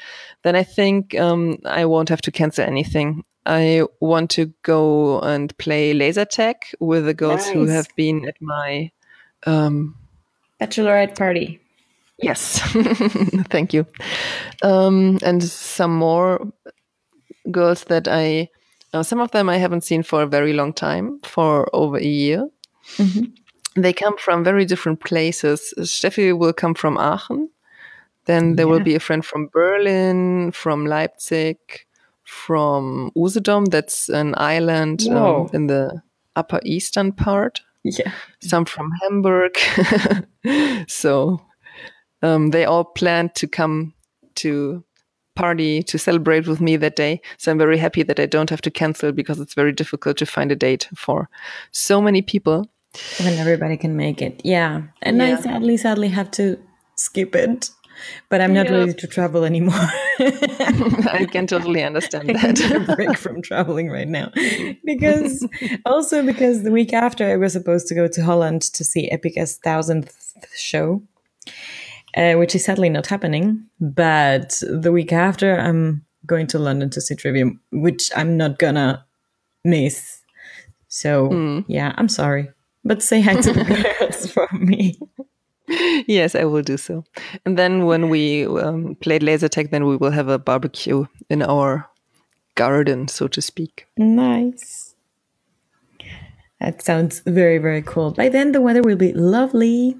then 0.43 0.55
I 0.55 0.63
think 0.63 1.17
um, 1.19 1.57
I 1.65 1.85
won't 1.85 2.09
have 2.09 2.21
to 2.21 2.31
cancel 2.31 2.65
anything. 2.65 3.23
I 3.45 3.85
want 3.99 4.29
to 4.31 4.53
go 4.61 5.19
and 5.21 5.55
play 5.57 5.93
laser 5.93 6.25
tag 6.25 6.57
with 6.79 7.05
the 7.05 7.13
girls 7.13 7.45
nice. 7.47 7.53
who 7.53 7.65
have 7.67 7.87
been 7.95 8.27
at 8.27 8.39
my 8.39 8.91
um, 9.45 9.95
bachelorette 10.59 11.17
party. 11.17 11.59
Yes, 12.21 12.59
thank 13.49 13.73
you. 13.73 13.87
Um, 14.61 15.17
and 15.23 15.41
some 15.43 15.95
more 15.95 16.47
girls 17.49 17.85
that 17.85 18.07
I, 18.07 18.49
uh, 18.93 19.01
some 19.01 19.19
of 19.19 19.31
them 19.31 19.49
I 19.49 19.57
haven't 19.57 19.83
seen 19.83 20.03
for 20.03 20.21
a 20.21 20.27
very 20.27 20.53
long 20.53 20.71
time, 20.71 21.19
for 21.23 21.67
over 21.73 21.97
a 21.97 22.03
year. 22.03 22.47
Mm 22.97 23.07
-hmm. 23.07 23.40
They 23.75 23.93
come 23.93 24.17
from 24.17 24.43
very 24.43 24.65
different 24.65 24.99
places. 24.99 25.73
Steffi 25.79 26.37
will 26.37 26.53
come 26.53 26.73
from 26.73 26.97
Aachen. 26.97 27.49
Then 28.25 28.55
there 28.55 28.65
yeah. 28.65 28.71
will 28.71 28.83
be 28.83 28.95
a 28.95 28.99
friend 28.99 29.25
from 29.25 29.47
Berlin, 29.47 30.51
from 30.51 30.85
Leipzig, 30.85 31.57
from 32.23 33.11
Usedom. 33.15 33.69
That's 33.69 34.09
an 34.09 34.35
island 34.37 35.07
um, 35.07 35.49
in 35.53 35.67
the 35.67 36.01
upper 36.35 36.59
eastern 36.63 37.13
part. 37.13 37.61
Yeah. 37.83 38.11
Some 38.41 38.65
from 38.65 38.91
Hamburg. 39.01 39.57
so 40.87 41.41
um, 42.21 42.51
they 42.51 42.65
all 42.65 42.83
planned 42.83 43.35
to 43.35 43.47
come 43.47 43.93
to 44.35 44.83
party 45.35 45.81
to 45.83 45.97
celebrate 45.97 46.47
with 46.47 46.61
me 46.61 46.77
that 46.77 46.95
day. 46.95 47.21
So 47.37 47.51
I'm 47.51 47.57
very 47.57 47.77
happy 47.77 48.03
that 48.03 48.19
I 48.19 48.25
don't 48.25 48.49
have 48.49 48.61
to 48.61 48.71
cancel 48.71 49.11
because 49.11 49.39
it's 49.39 49.53
very 49.53 49.71
difficult 49.71 50.17
to 50.17 50.25
find 50.25 50.51
a 50.51 50.55
date 50.55 50.87
for 50.95 51.29
so 51.71 52.01
many 52.01 52.21
people. 52.21 52.69
When 53.19 53.33
everybody 53.33 53.77
can 53.77 53.95
make 53.95 54.21
it. 54.21 54.41
Yeah. 54.43 54.83
And 55.01 55.17
yeah. 55.17 55.37
I 55.37 55.41
sadly, 55.41 55.77
sadly 55.77 56.09
have 56.09 56.31
to 56.31 56.57
skip 56.95 57.35
it. 57.35 57.69
But 58.29 58.41
I'm 58.41 58.53
not 58.53 58.65
yeah. 58.65 58.77
ready 58.77 58.93
to 58.93 59.07
travel 59.07 59.43
anymore. 59.43 59.75
I 60.19 61.27
can 61.31 61.45
totally 61.45 61.83
understand 61.89 62.29
that. 62.29 62.43
I 62.43 62.51
need 62.51 62.89
a 62.89 62.95
break 62.95 63.17
from 63.17 63.41
traveling 63.41 63.89
right 63.89 64.07
now. 64.07 64.31
Because 64.83 65.47
also 65.85 66.25
because 66.25 66.63
the 66.63 66.71
week 66.71 66.93
after 66.93 67.25
I 67.25 67.37
was 67.37 67.53
supposed 67.53 67.87
to 67.87 67.95
go 67.95 68.07
to 68.07 68.23
Holland 68.23 68.61
to 68.73 68.83
see 68.83 69.09
Epica's 69.09 69.57
thousandth 69.57 70.33
show. 70.55 71.03
Uh, 72.17 72.33
which 72.33 72.53
is 72.55 72.65
sadly 72.65 72.89
not 72.89 73.07
happening. 73.07 73.63
But 73.79 74.61
the 74.69 74.91
week 74.91 75.13
after, 75.13 75.57
I'm 75.57 76.05
going 76.25 76.45
to 76.47 76.59
London 76.59 76.89
to 76.89 76.99
see 76.99 77.15
Trivium, 77.15 77.61
which 77.71 78.11
I'm 78.17 78.35
not 78.35 78.59
gonna 78.59 79.05
miss. 79.63 80.21
So 80.89 81.29
mm. 81.29 81.65
yeah, 81.69 81.93
I'm 81.97 82.09
sorry. 82.09 82.49
But 82.83 83.03
say 83.03 83.21
hi 83.21 83.35
to 83.35 83.53
the 83.53 83.95
girls 83.99 84.31
for 84.31 84.47
me. 84.53 84.97
Yes, 86.07 86.35
I 86.35 86.45
will 86.45 86.63
do 86.63 86.77
so. 86.77 87.03
And 87.45 87.57
then 87.57 87.85
when 87.85 88.09
we 88.09 88.45
um, 88.45 88.95
played 88.95 89.23
laser 89.23 89.47
tag, 89.47 89.71
then 89.71 89.85
we 89.85 89.95
will 89.95 90.11
have 90.11 90.27
a 90.27 90.39
barbecue 90.39 91.05
in 91.29 91.41
our 91.41 91.87
garden, 92.55 93.07
so 93.07 93.27
to 93.27 93.41
speak. 93.41 93.87
Nice. 93.97 94.95
That 96.59 96.81
sounds 96.81 97.21
very, 97.25 97.57
very 97.57 97.81
cool. 97.81 98.11
By 98.11 98.29
then, 98.29 98.51
the 98.51 98.61
weather 98.61 98.81
will 98.81 98.97
be 98.97 99.13
lovely. 99.13 99.97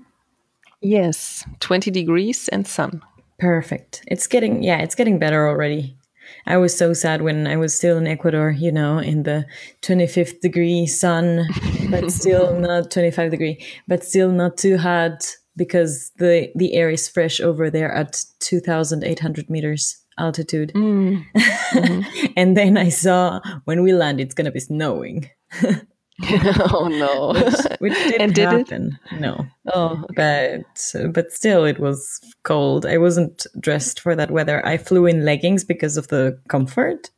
Yes, 0.82 1.46
20 1.60 1.90
degrees 1.92 2.48
and 2.50 2.68
sun. 2.68 3.02
Perfect. 3.40 4.04
It's 4.08 4.28
getting, 4.28 4.62
yeah, 4.62 4.80
it's 4.80 4.96
getting 4.96 5.18
better 5.18 5.48
already. 5.48 5.98
I 6.46 6.58
was 6.58 6.78
so 6.78 6.94
sad 6.94 7.22
when 7.22 7.48
I 7.48 7.58
was 7.58 7.76
still 7.76 7.98
in 7.98 8.08
Ecuador, 8.08 8.52
you 8.52 8.72
know, 8.72 8.98
in 8.98 9.24
the 9.24 9.46
25th 9.82 10.40
degree 10.42 10.88
sun, 10.88 11.48
but 11.90 12.12
still 12.22 12.60
not 12.60 12.92
25 12.92 13.32
degree, 13.32 13.66
but 13.88 14.04
still 14.04 14.32
not 14.32 14.58
too 14.58 14.78
hot 14.78 15.36
because 15.56 16.12
the 16.18 16.50
the 16.56 16.74
air 16.74 16.90
is 16.90 17.08
fresh 17.08 17.40
over 17.40 17.70
there 17.70 17.92
at 17.92 18.24
2,800 18.40 19.50
meters 19.50 19.98
altitude. 20.18 20.72
Mm. 20.74 21.26
Mm-hmm. 21.72 22.34
and 22.36 22.58
then 22.58 22.78
I 22.78 22.90
saw 22.90 23.40
when 23.64 23.82
we 23.82 23.94
land, 23.94 24.20
it's 24.20 24.34
gonna 24.34 24.52
be 24.52 24.60
snowing. 24.60 25.30
oh 26.72 26.88
no! 26.88 27.34
which, 27.34 27.80
which 27.80 27.94
didn't 28.10 28.22
and 28.22 28.34
did 28.34 28.50
happen. 28.50 29.00
It? 29.12 29.20
No. 29.20 29.46
Oh, 29.74 30.04
okay. 30.10 30.64
but 30.66 31.14
but 31.14 31.32
still, 31.32 31.66
it 31.66 31.80
was 31.80 32.20
cold. 32.44 32.86
I 32.86 32.98
wasn't 32.98 33.46
dressed 33.60 34.00
for 34.00 34.16
that 34.16 34.32
weather. 34.32 34.66
I 34.66 34.78
flew 34.78 35.06
in 35.06 35.26
leggings 35.26 35.64
because 35.64 35.98
of 35.98 36.08
the 36.10 36.40
comfort, 36.48 37.10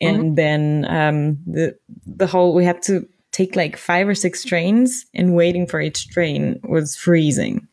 and 0.00 0.18
mm-hmm. 0.18 0.34
then 0.34 0.86
um, 0.88 1.38
the 1.46 1.76
the 2.06 2.26
whole 2.26 2.54
we 2.54 2.64
had 2.64 2.82
to 2.82 3.08
take 3.32 3.56
like 3.56 3.76
five 3.76 4.08
or 4.08 4.14
six 4.14 4.44
trains, 4.44 5.06
and 5.14 5.34
waiting 5.34 5.66
for 5.66 5.80
each 5.80 6.08
train 6.08 6.60
was 6.62 6.96
freezing. 6.96 7.66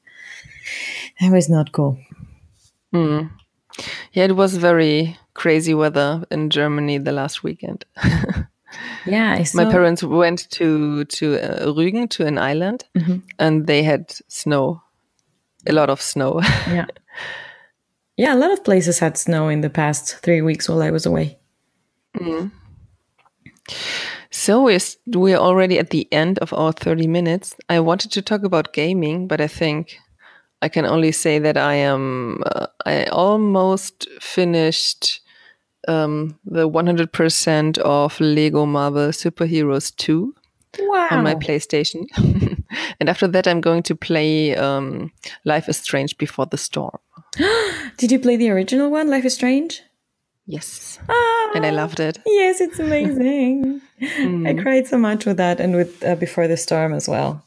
That 1.21 1.31
was 1.31 1.49
not 1.49 1.71
cool. 1.71 1.99
Mm. 2.93 3.29
Yeah, 4.13 4.25
it 4.25 4.35
was 4.35 4.55
very 4.57 5.17
crazy 5.33 5.73
weather 5.73 6.25
in 6.31 6.49
Germany 6.49 6.97
the 6.97 7.11
last 7.11 7.43
weekend. 7.43 7.85
Yeah, 9.05 9.43
my 9.53 9.65
parents 9.65 10.03
went 10.03 10.49
to 10.51 11.05
to 11.05 11.35
uh, 11.35 11.73
Rügen 11.73 12.09
to 12.09 12.25
an 12.25 12.37
island, 12.37 12.85
mm 12.93 13.03
-hmm. 13.03 13.21
and 13.37 13.67
they 13.67 13.83
had 13.83 14.03
snow, 14.27 14.81
a 15.69 15.73
lot 15.73 15.89
of 15.89 16.01
snow. 16.01 16.41
yeah, 16.67 16.87
yeah, 18.17 18.33
a 18.33 18.39
lot 18.39 18.51
of 18.51 18.63
places 18.63 18.99
had 18.99 19.17
snow 19.17 19.49
in 19.49 19.61
the 19.61 19.69
past 19.69 20.21
three 20.21 20.41
weeks 20.41 20.67
while 20.69 20.87
I 20.87 20.91
was 20.91 21.05
away. 21.05 21.37
Mm. 22.11 22.51
So 24.29 24.63
we're 24.63 24.81
we're 25.05 25.39
already 25.39 25.79
at 25.79 25.89
the 25.89 26.07
end 26.11 26.39
of 26.39 26.53
our 26.53 26.73
thirty 26.73 27.07
minutes. 27.07 27.55
I 27.69 27.79
wanted 27.79 28.11
to 28.11 28.21
talk 28.21 28.43
about 28.43 28.73
gaming, 28.73 29.27
but 29.27 29.39
I 29.39 29.47
think 29.47 29.99
I 30.61 30.69
can 30.69 30.85
only 30.85 31.11
say 31.11 31.39
that 31.39 31.57
I 31.57 31.75
am 31.75 32.41
uh, 32.45 32.67
I 32.85 33.05
almost 33.05 34.07
finished 34.19 35.21
um, 35.87 36.37
the 36.45 36.69
100% 36.69 37.77
of 37.79 38.19
Lego 38.19 38.65
Marvel 38.65 39.09
Superheroes 39.09 39.95
2 39.95 40.33
wow. 40.79 41.07
on 41.11 41.23
my 41.23 41.35
PlayStation. 41.35 42.05
and 42.99 43.09
after 43.09 43.27
that, 43.27 43.47
I'm 43.47 43.61
going 43.61 43.83
to 43.83 43.95
play 43.95 44.55
um, 44.55 45.11
Life 45.43 45.69
is 45.69 45.77
Strange 45.77 46.17
Before 46.17 46.45
the 46.45 46.57
Storm. 46.57 46.97
Did 47.97 48.11
you 48.11 48.19
play 48.19 48.37
the 48.37 48.49
original 48.49 48.89
one, 48.89 49.09
Life 49.09 49.25
is 49.25 49.33
Strange? 49.33 49.81
Yes. 50.47 50.99
Ah, 51.09 51.51
and 51.55 51.65
I 51.65 51.71
loved 51.71 51.99
it. 51.99 52.19
Yes, 52.25 52.61
it's 52.61 52.77
amazing. 52.77 53.81
mm. 54.01 54.47
I 54.47 54.61
cried 54.61 54.87
so 54.87 54.97
much 54.97 55.25
with 55.25 55.37
that 55.37 55.59
and 55.59 55.75
with 55.75 56.03
uh, 56.03 56.15
Before 56.15 56.47
the 56.47 56.57
Storm 56.57 56.93
as 56.93 57.07
well. 57.07 57.43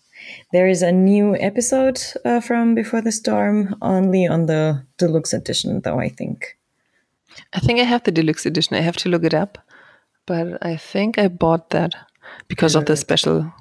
There 0.53 0.67
is 0.67 0.83
a 0.83 0.93
new 0.93 1.37
episode 1.37 2.01
uh, 2.25 2.41
from 2.41 2.75
Before 2.75 3.01
the 3.01 3.13
Storm, 3.13 3.77
only 3.81 4.27
on 4.27 4.47
the 4.47 4.85
deluxe 4.99 5.33
edition, 5.33 5.81
though, 5.83 6.01
I 6.01 6.09
think. 6.09 6.58
I 7.53 7.61
think 7.61 7.81
I 7.81 7.85
have 7.85 8.05
the 8.05 8.13
deluxe 8.13 8.47
edition. 8.47 8.77
I 8.77 8.81
have 8.81 8.97
to 8.99 9.09
look 9.09 9.25
it 9.25 9.35
up, 9.35 9.59
but 10.27 10.59
I 10.63 10.77
think 10.77 11.19
I 11.19 11.29
bought 11.29 11.71
that 11.71 11.95
because 12.49 12.75
of 12.75 12.87
the 12.87 12.97
special. 12.97 13.53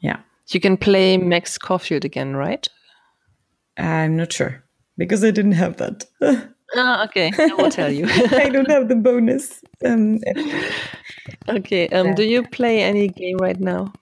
Yeah. 0.00 0.18
You 0.48 0.60
can 0.60 0.76
play 0.76 1.16
Max 1.16 1.58
Caulfield 1.58 2.04
again, 2.04 2.36
right? 2.36 2.66
I'm 3.76 4.16
not 4.16 4.32
sure 4.32 4.64
because 4.96 5.24
I 5.24 5.30
didn't 5.30 5.52
have 5.52 5.76
that. 5.76 6.04
ah, 6.76 7.04
okay. 7.04 7.32
I 7.38 7.46
will 7.54 7.70
tell 7.70 7.92
you. 7.92 8.06
I 8.08 8.48
don't 8.48 8.70
have 8.70 8.88
the 8.88 8.96
bonus. 8.96 9.62
Um, 9.84 10.18
okay. 11.48 11.88
Um, 11.88 12.14
do 12.14 12.24
you 12.24 12.42
play 12.42 12.82
any 12.82 13.08
game 13.08 13.36
right 13.38 13.60
now? 13.60 13.92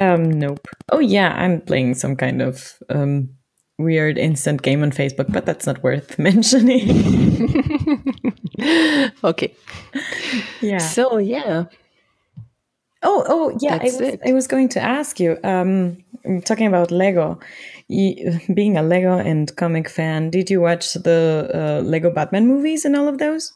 Um, 0.00 0.30
nope. 0.30 0.66
Oh 0.92 1.00
yeah, 1.00 1.34
I'm 1.34 1.60
playing 1.60 1.94
some 1.94 2.14
kind 2.16 2.40
of 2.40 2.78
um 2.88 3.30
weird 3.78 4.18
instant 4.18 4.62
game 4.62 4.82
on 4.82 4.90
Facebook, 4.90 5.32
but 5.32 5.46
that's 5.46 5.66
not 5.66 5.82
worth 5.82 6.18
mentioning. 6.28 6.90
okay. 9.24 9.54
Yeah. 10.60 10.78
So, 10.78 11.18
yeah. 11.18 11.64
Oh, 13.02 13.24
oh, 13.28 13.58
yeah. 13.60 13.78
I 13.80 13.84
was, 13.84 14.00
it. 14.00 14.20
I 14.26 14.32
was 14.32 14.46
going 14.46 14.68
to 14.70 14.80
ask 14.80 15.20
you. 15.20 15.38
Um, 15.44 16.04
talking 16.44 16.66
about 16.66 16.90
Lego, 16.90 17.38
you, 17.88 18.40
being 18.52 18.76
a 18.76 18.82
Lego 18.82 19.16
and 19.18 19.54
comic 19.56 19.88
fan, 19.88 20.30
did 20.30 20.50
you 20.50 20.60
watch 20.60 20.94
the 20.94 21.50
uh, 21.54 21.82
Lego 21.84 22.10
Batman 22.10 22.46
movies 22.46 22.84
and 22.84 22.96
all 22.96 23.08
of 23.08 23.18
those? 23.18 23.52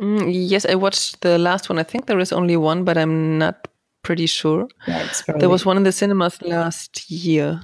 Mm, 0.00 0.28
yes, 0.32 0.66
I 0.66 0.74
watched 0.74 1.20
the 1.20 1.38
last 1.38 1.68
one. 1.68 1.78
I 1.78 1.84
think 1.84 2.06
there 2.06 2.18
is 2.18 2.32
only 2.32 2.56
one, 2.56 2.84
but 2.84 2.98
I'm 2.98 3.38
not 3.38 3.68
pretty 4.02 4.26
sure. 4.26 4.68
Yeah, 4.88 5.04
it's 5.04 5.22
There 5.38 5.48
was 5.48 5.64
one 5.64 5.76
in 5.76 5.84
the 5.84 5.92
cinemas 5.92 6.42
last 6.42 7.08
year. 7.10 7.60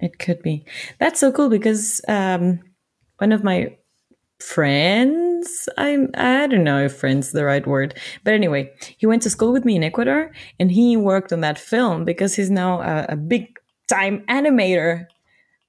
It 0.00 0.18
could 0.18 0.42
be. 0.42 0.64
That's 0.98 1.20
so 1.20 1.32
cool 1.32 1.48
because 1.48 2.00
um, 2.08 2.60
one 3.18 3.32
of 3.32 3.42
my 3.42 3.76
friends, 4.38 5.68
I'm 5.78 6.10
I 6.14 6.46
don't 6.46 6.64
know 6.64 6.84
if 6.84 6.96
friends 6.96 7.32
the 7.32 7.44
right 7.44 7.66
word, 7.66 7.98
but 8.24 8.34
anyway, 8.34 8.72
he 8.98 9.06
went 9.06 9.22
to 9.22 9.30
school 9.30 9.52
with 9.52 9.64
me 9.64 9.76
in 9.76 9.84
Ecuador 9.84 10.32
and 10.60 10.70
he 10.70 10.96
worked 10.96 11.32
on 11.32 11.40
that 11.40 11.58
film 11.58 12.04
because 12.04 12.34
he's 12.34 12.50
now 12.50 12.80
a, 12.80 13.06
a 13.10 13.16
big 13.16 13.58
time 13.88 14.24
animator. 14.28 15.06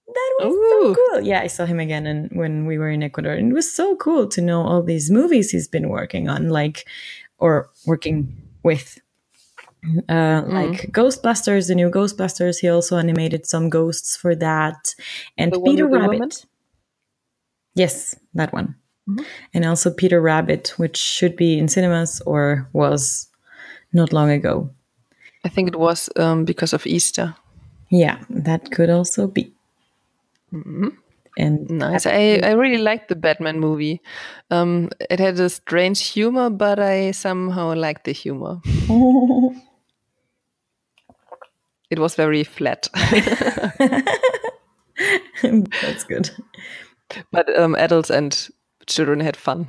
That 0.07 0.33
was 0.39 0.53
Ooh. 0.53 0.95
so 0.95 0.95
cool. 0.95 1.21
Yeah, 1.21 1.41
I 1.41 1.47
saw 1.47 1.65
him 1.65 1.79
again 1.79 2.05
and 2.07 2.29
when 2.31 2.65
we 2.65 2.77
were 2.77 2.89
in 2.89 3.03
Ecuador, 3.03 3.33
and 3.33 3.51
it 3.51 3.55
was 3.55 3.71
so 3.71 3.95
cool 3.97 4.27
to 4.29 4.41
know 4.41 4.61
all 4.61 4.81
these 4.81 5.09
movies 5.11 5.51
he's 5.51 5.67
been 5.67 5.89
working 5.89 6.29
on, 6.29 6.49
like 6.49 6.85
or 7.37 7.69
working 7.85 8.35
with. 8.63 8.99
Uh, 10.09 10.43
like 10.47 10.91
Ghostbusters, 10.91 11.67
the 11.67 11.75
new 11.75 11.89
Ghostbusters. 11.89 12.59
He 12.59 12.69
also 12.69 12.97
animated 12.97 13.45
some 13.45 13.69
ghosts 13.69 14.17
for 14.17 14.35
that, 14.35 14.95
and 15.37 15.51
The 15.51 15.59
Peter 15.59 15.87
Rabbit. 15.87 16.45
Yes, 17.75 18.15
that 18.33 18.53
one. 18.53 18.75
And 19.53 19.65
also 19.65 19.93
Peter 19.93 20.21
Rabbit, 20.21 20.73
which 20.77 20.97
should 20.97 21.37
be 21.37 21.57
in 21.57 21.67
cinemas 21.69 22.21
or 22.25 22.67
was 22.73 23.29
not 23.93 24.11
long 24.11 24.29
ago. 24.29 24.69
I 25.45 25.49
think 25.49 25.69
it 25.69 25.79
was 25.79 26.09
um, 26.17 26.43
because 26.43 26.73
of 26.73 26.85
Easter. 26.85 27.35
Yeah, 27.89 28.19
that 28.29 28.71
could 28.71 28.89
also 28.89 29.27
be. 29.27 29.53
And 31.37 31.69
Nice. 31.69 32.05
I, 32.05 32.39
I 32.43 32.51
really 32.51 32.81
liked 32.81 33.09
the 33.09 33.15
Batman 33.15 33.59
movie. 33.59 34.01
Um, 34.49 34.89
it 35.09 35.19
had 35.19 35.39
a 35.39 35.49
strange 35.49 36.05
humor, 36.07 36.49
but 36.49 36.79
I 36.79 37.11
somehow 37.11 37.75
liked 37.75 38.05
the 38.05 38.11
humor. 38.11 38.59
It 41.89 41.99
was 41.99 42.15
very 42.15 42.43
flat, 42.43 42.87
that's 45.41 46.03
good. 46.03 46.29
but 47.31 47.57
um, 47.57 47.75
adults 47.75 48.09
and 48.09 48.49
children 48.87 49.19
had 49.19 49.37
fun. 49.37 49.67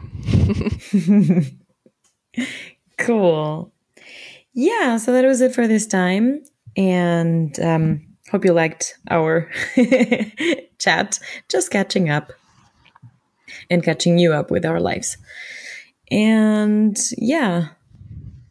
Cool. 2.99 3.73
Yeah, 4.55 4.97
so 4.97 5.13
that 5.13 5.25
was 5.25 5.41
it 5.41 5.55
for 5.55 5.69
this 5.69 5.87
time. 5.87 6.43
And 6.77 7.59
um, 7.61 8.07
hope 8.31 8.45
you 8.45 8.53
liked 8.53 8.99
our 9.11 9.51
chat, 10.79 11.19
just 11.49 11.71
catching 11.71 12.11
up 12.11 12.33
and 13.71 13.83
catching 13.83 14.19
you 14.19 14.33
up 14.33 14.51
with 14.51 14.65
our 14.67 14.81
lives. 14.81 15.17
And 16.11 16.97
yeah, 17.17 17.69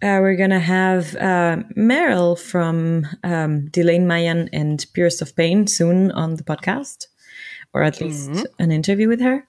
uh, 0.02 0.20
we're 0.22 0.36
going 0.36 0.52
to 0.52 0.60
have 0.60 1.16
uh, 1.16 1.58
Merel 1.76 2.36
from 2.36 3.06
um, 3.24 3.68
Delain 3.70 4.06
Mayan 4.06 4.50
and 4.54 4.86
Purest 4.94 5.22
of 5.22 5.36
Pain 5.36 5.68
soon 5.68 6.12
on 6.12 6.36
the 6.36 6.44
podcast, 6.44 7.08
or 7.74 7.84
at 7.84 8.00
least 8.00 8.46
an 8.60 8.72
interview 8.72 9.08
with 9.08 9.22
her. 9.22 9.48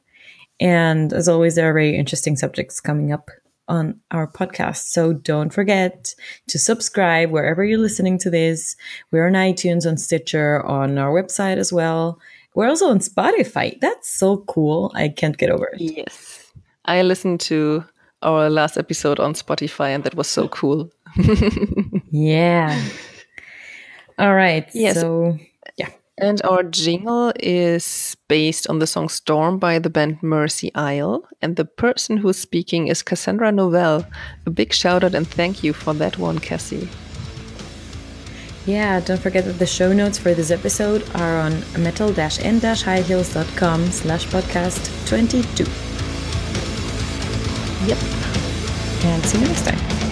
And 0.60 1.12
as 1.12 1.28
always, 1.28 1.54
there 1.54 1.68
are 1.68 1.72
very 1.72 1.96
interesting 1.96 2.36
subjects 2.36 2.80
coming 2.80 3.12
up 3.12 3.30
on 3.68 4.00
our 4.10 4.26
podcast. 4.26 4.88
So 4.88 5.12
don't 5.12 5.52
forget 5.52 6.14
to 6.48 6.58
subscribe 6.58 7.30
wherever 7.30 7.64
you're 7.64 7.78
listening 7.78 8.18
to 8.20 8.30
this. 8.30 8.74
We're 9.10 9.26
on 9.26 9.34
iTunes, 9.34 9.86
on 9.86 9.98
Stitcher, 9.98 10.64
on 10.64 10.98
our 10.98 11.12
website 11.12 11.58
as 11.58 11.72
well. 11.72 12.18
We're 12.54 12.68
also 12.68 12.88
on 12.88 12.98
Spotify. 13.00 13.78
That's 13.80 14.08
so 14.08 14.38
cool. 14.48 14.90
I 14.94 15.10
can't 15.10 15.36
get 15.36 15.50
over 15.50 15.68
it. 15.74 15.80
Yes. 15.80 16.50
I 16.86 17.02
listen 17.02 17.36
to 17.38 17.84
our 18.22 18.50
last 18.50 18.76
episode 18.76 19.20
on 19.20 19.34
Spotify, 19.34 19.94
and 19.94 20.04
that 20.04 20.14
was 20.14 20.28
so 20.28 20.48
cool. 20.48 20.90
Yeah. 22.10 22.82
All 24.18 24.34
right. 24.34 24.68
Yes. 24.74 25.00
So, 25.00 25.38
yeah. 25.76 25.90
And 26.16 26.42
our 26.42 26.64
jingle 26.64 27.32
is 27.38 28.16
based 28.26 28.66
on 28.68 28.80
the 28.80 28.86
song 28.86 29.08
Storm 29.08 29.58
by 29.58 29.78
the 29.78 29.90
band 29.90 30.20
Mercy 30.22 30.74
Isle. 30.74 31.28
And 31.40 31.54
the 31.56 31.64
person 31.64 32.16
who's 32.16 32.36
speaking 32.38 32.88
is 32.88 33.02
Cassandra 33.02 33.52
Novell. 33.52 34.04
A 34.46 34.50
big 34.50 34.72
shout 34.72 35.04
out 35.04 35.14
and 35.14 35.28
thank 35.28 35.62
you 35.62 35.72
for 35.72 35.94
that 35.94 36.18
one, 36.18 36.40
Cassie. 36.40 36.88
Yeah, 38.66 38.98
don't 39.00 39.20
forget 39.20 39.44
that 39.44 39.60
the 39.60 39.66
show 39.66 39.92
notes 39.92 40.18
for 40.18 40.34
this 40.34 40.50
episode 40.50 41.04
are 41.14 41.38
on 41.38 41.60
metal-n-highheels.com 41.78 43.90
slash 43.92 44.26
podcast 44.26 45.08
22. 45.08 45.64
Yep. 47.86 47.98
And 49.04 49.24
see 49.24 49.38
you 49.38 49.46
next 49.46 49.64
time. 49.64 50.07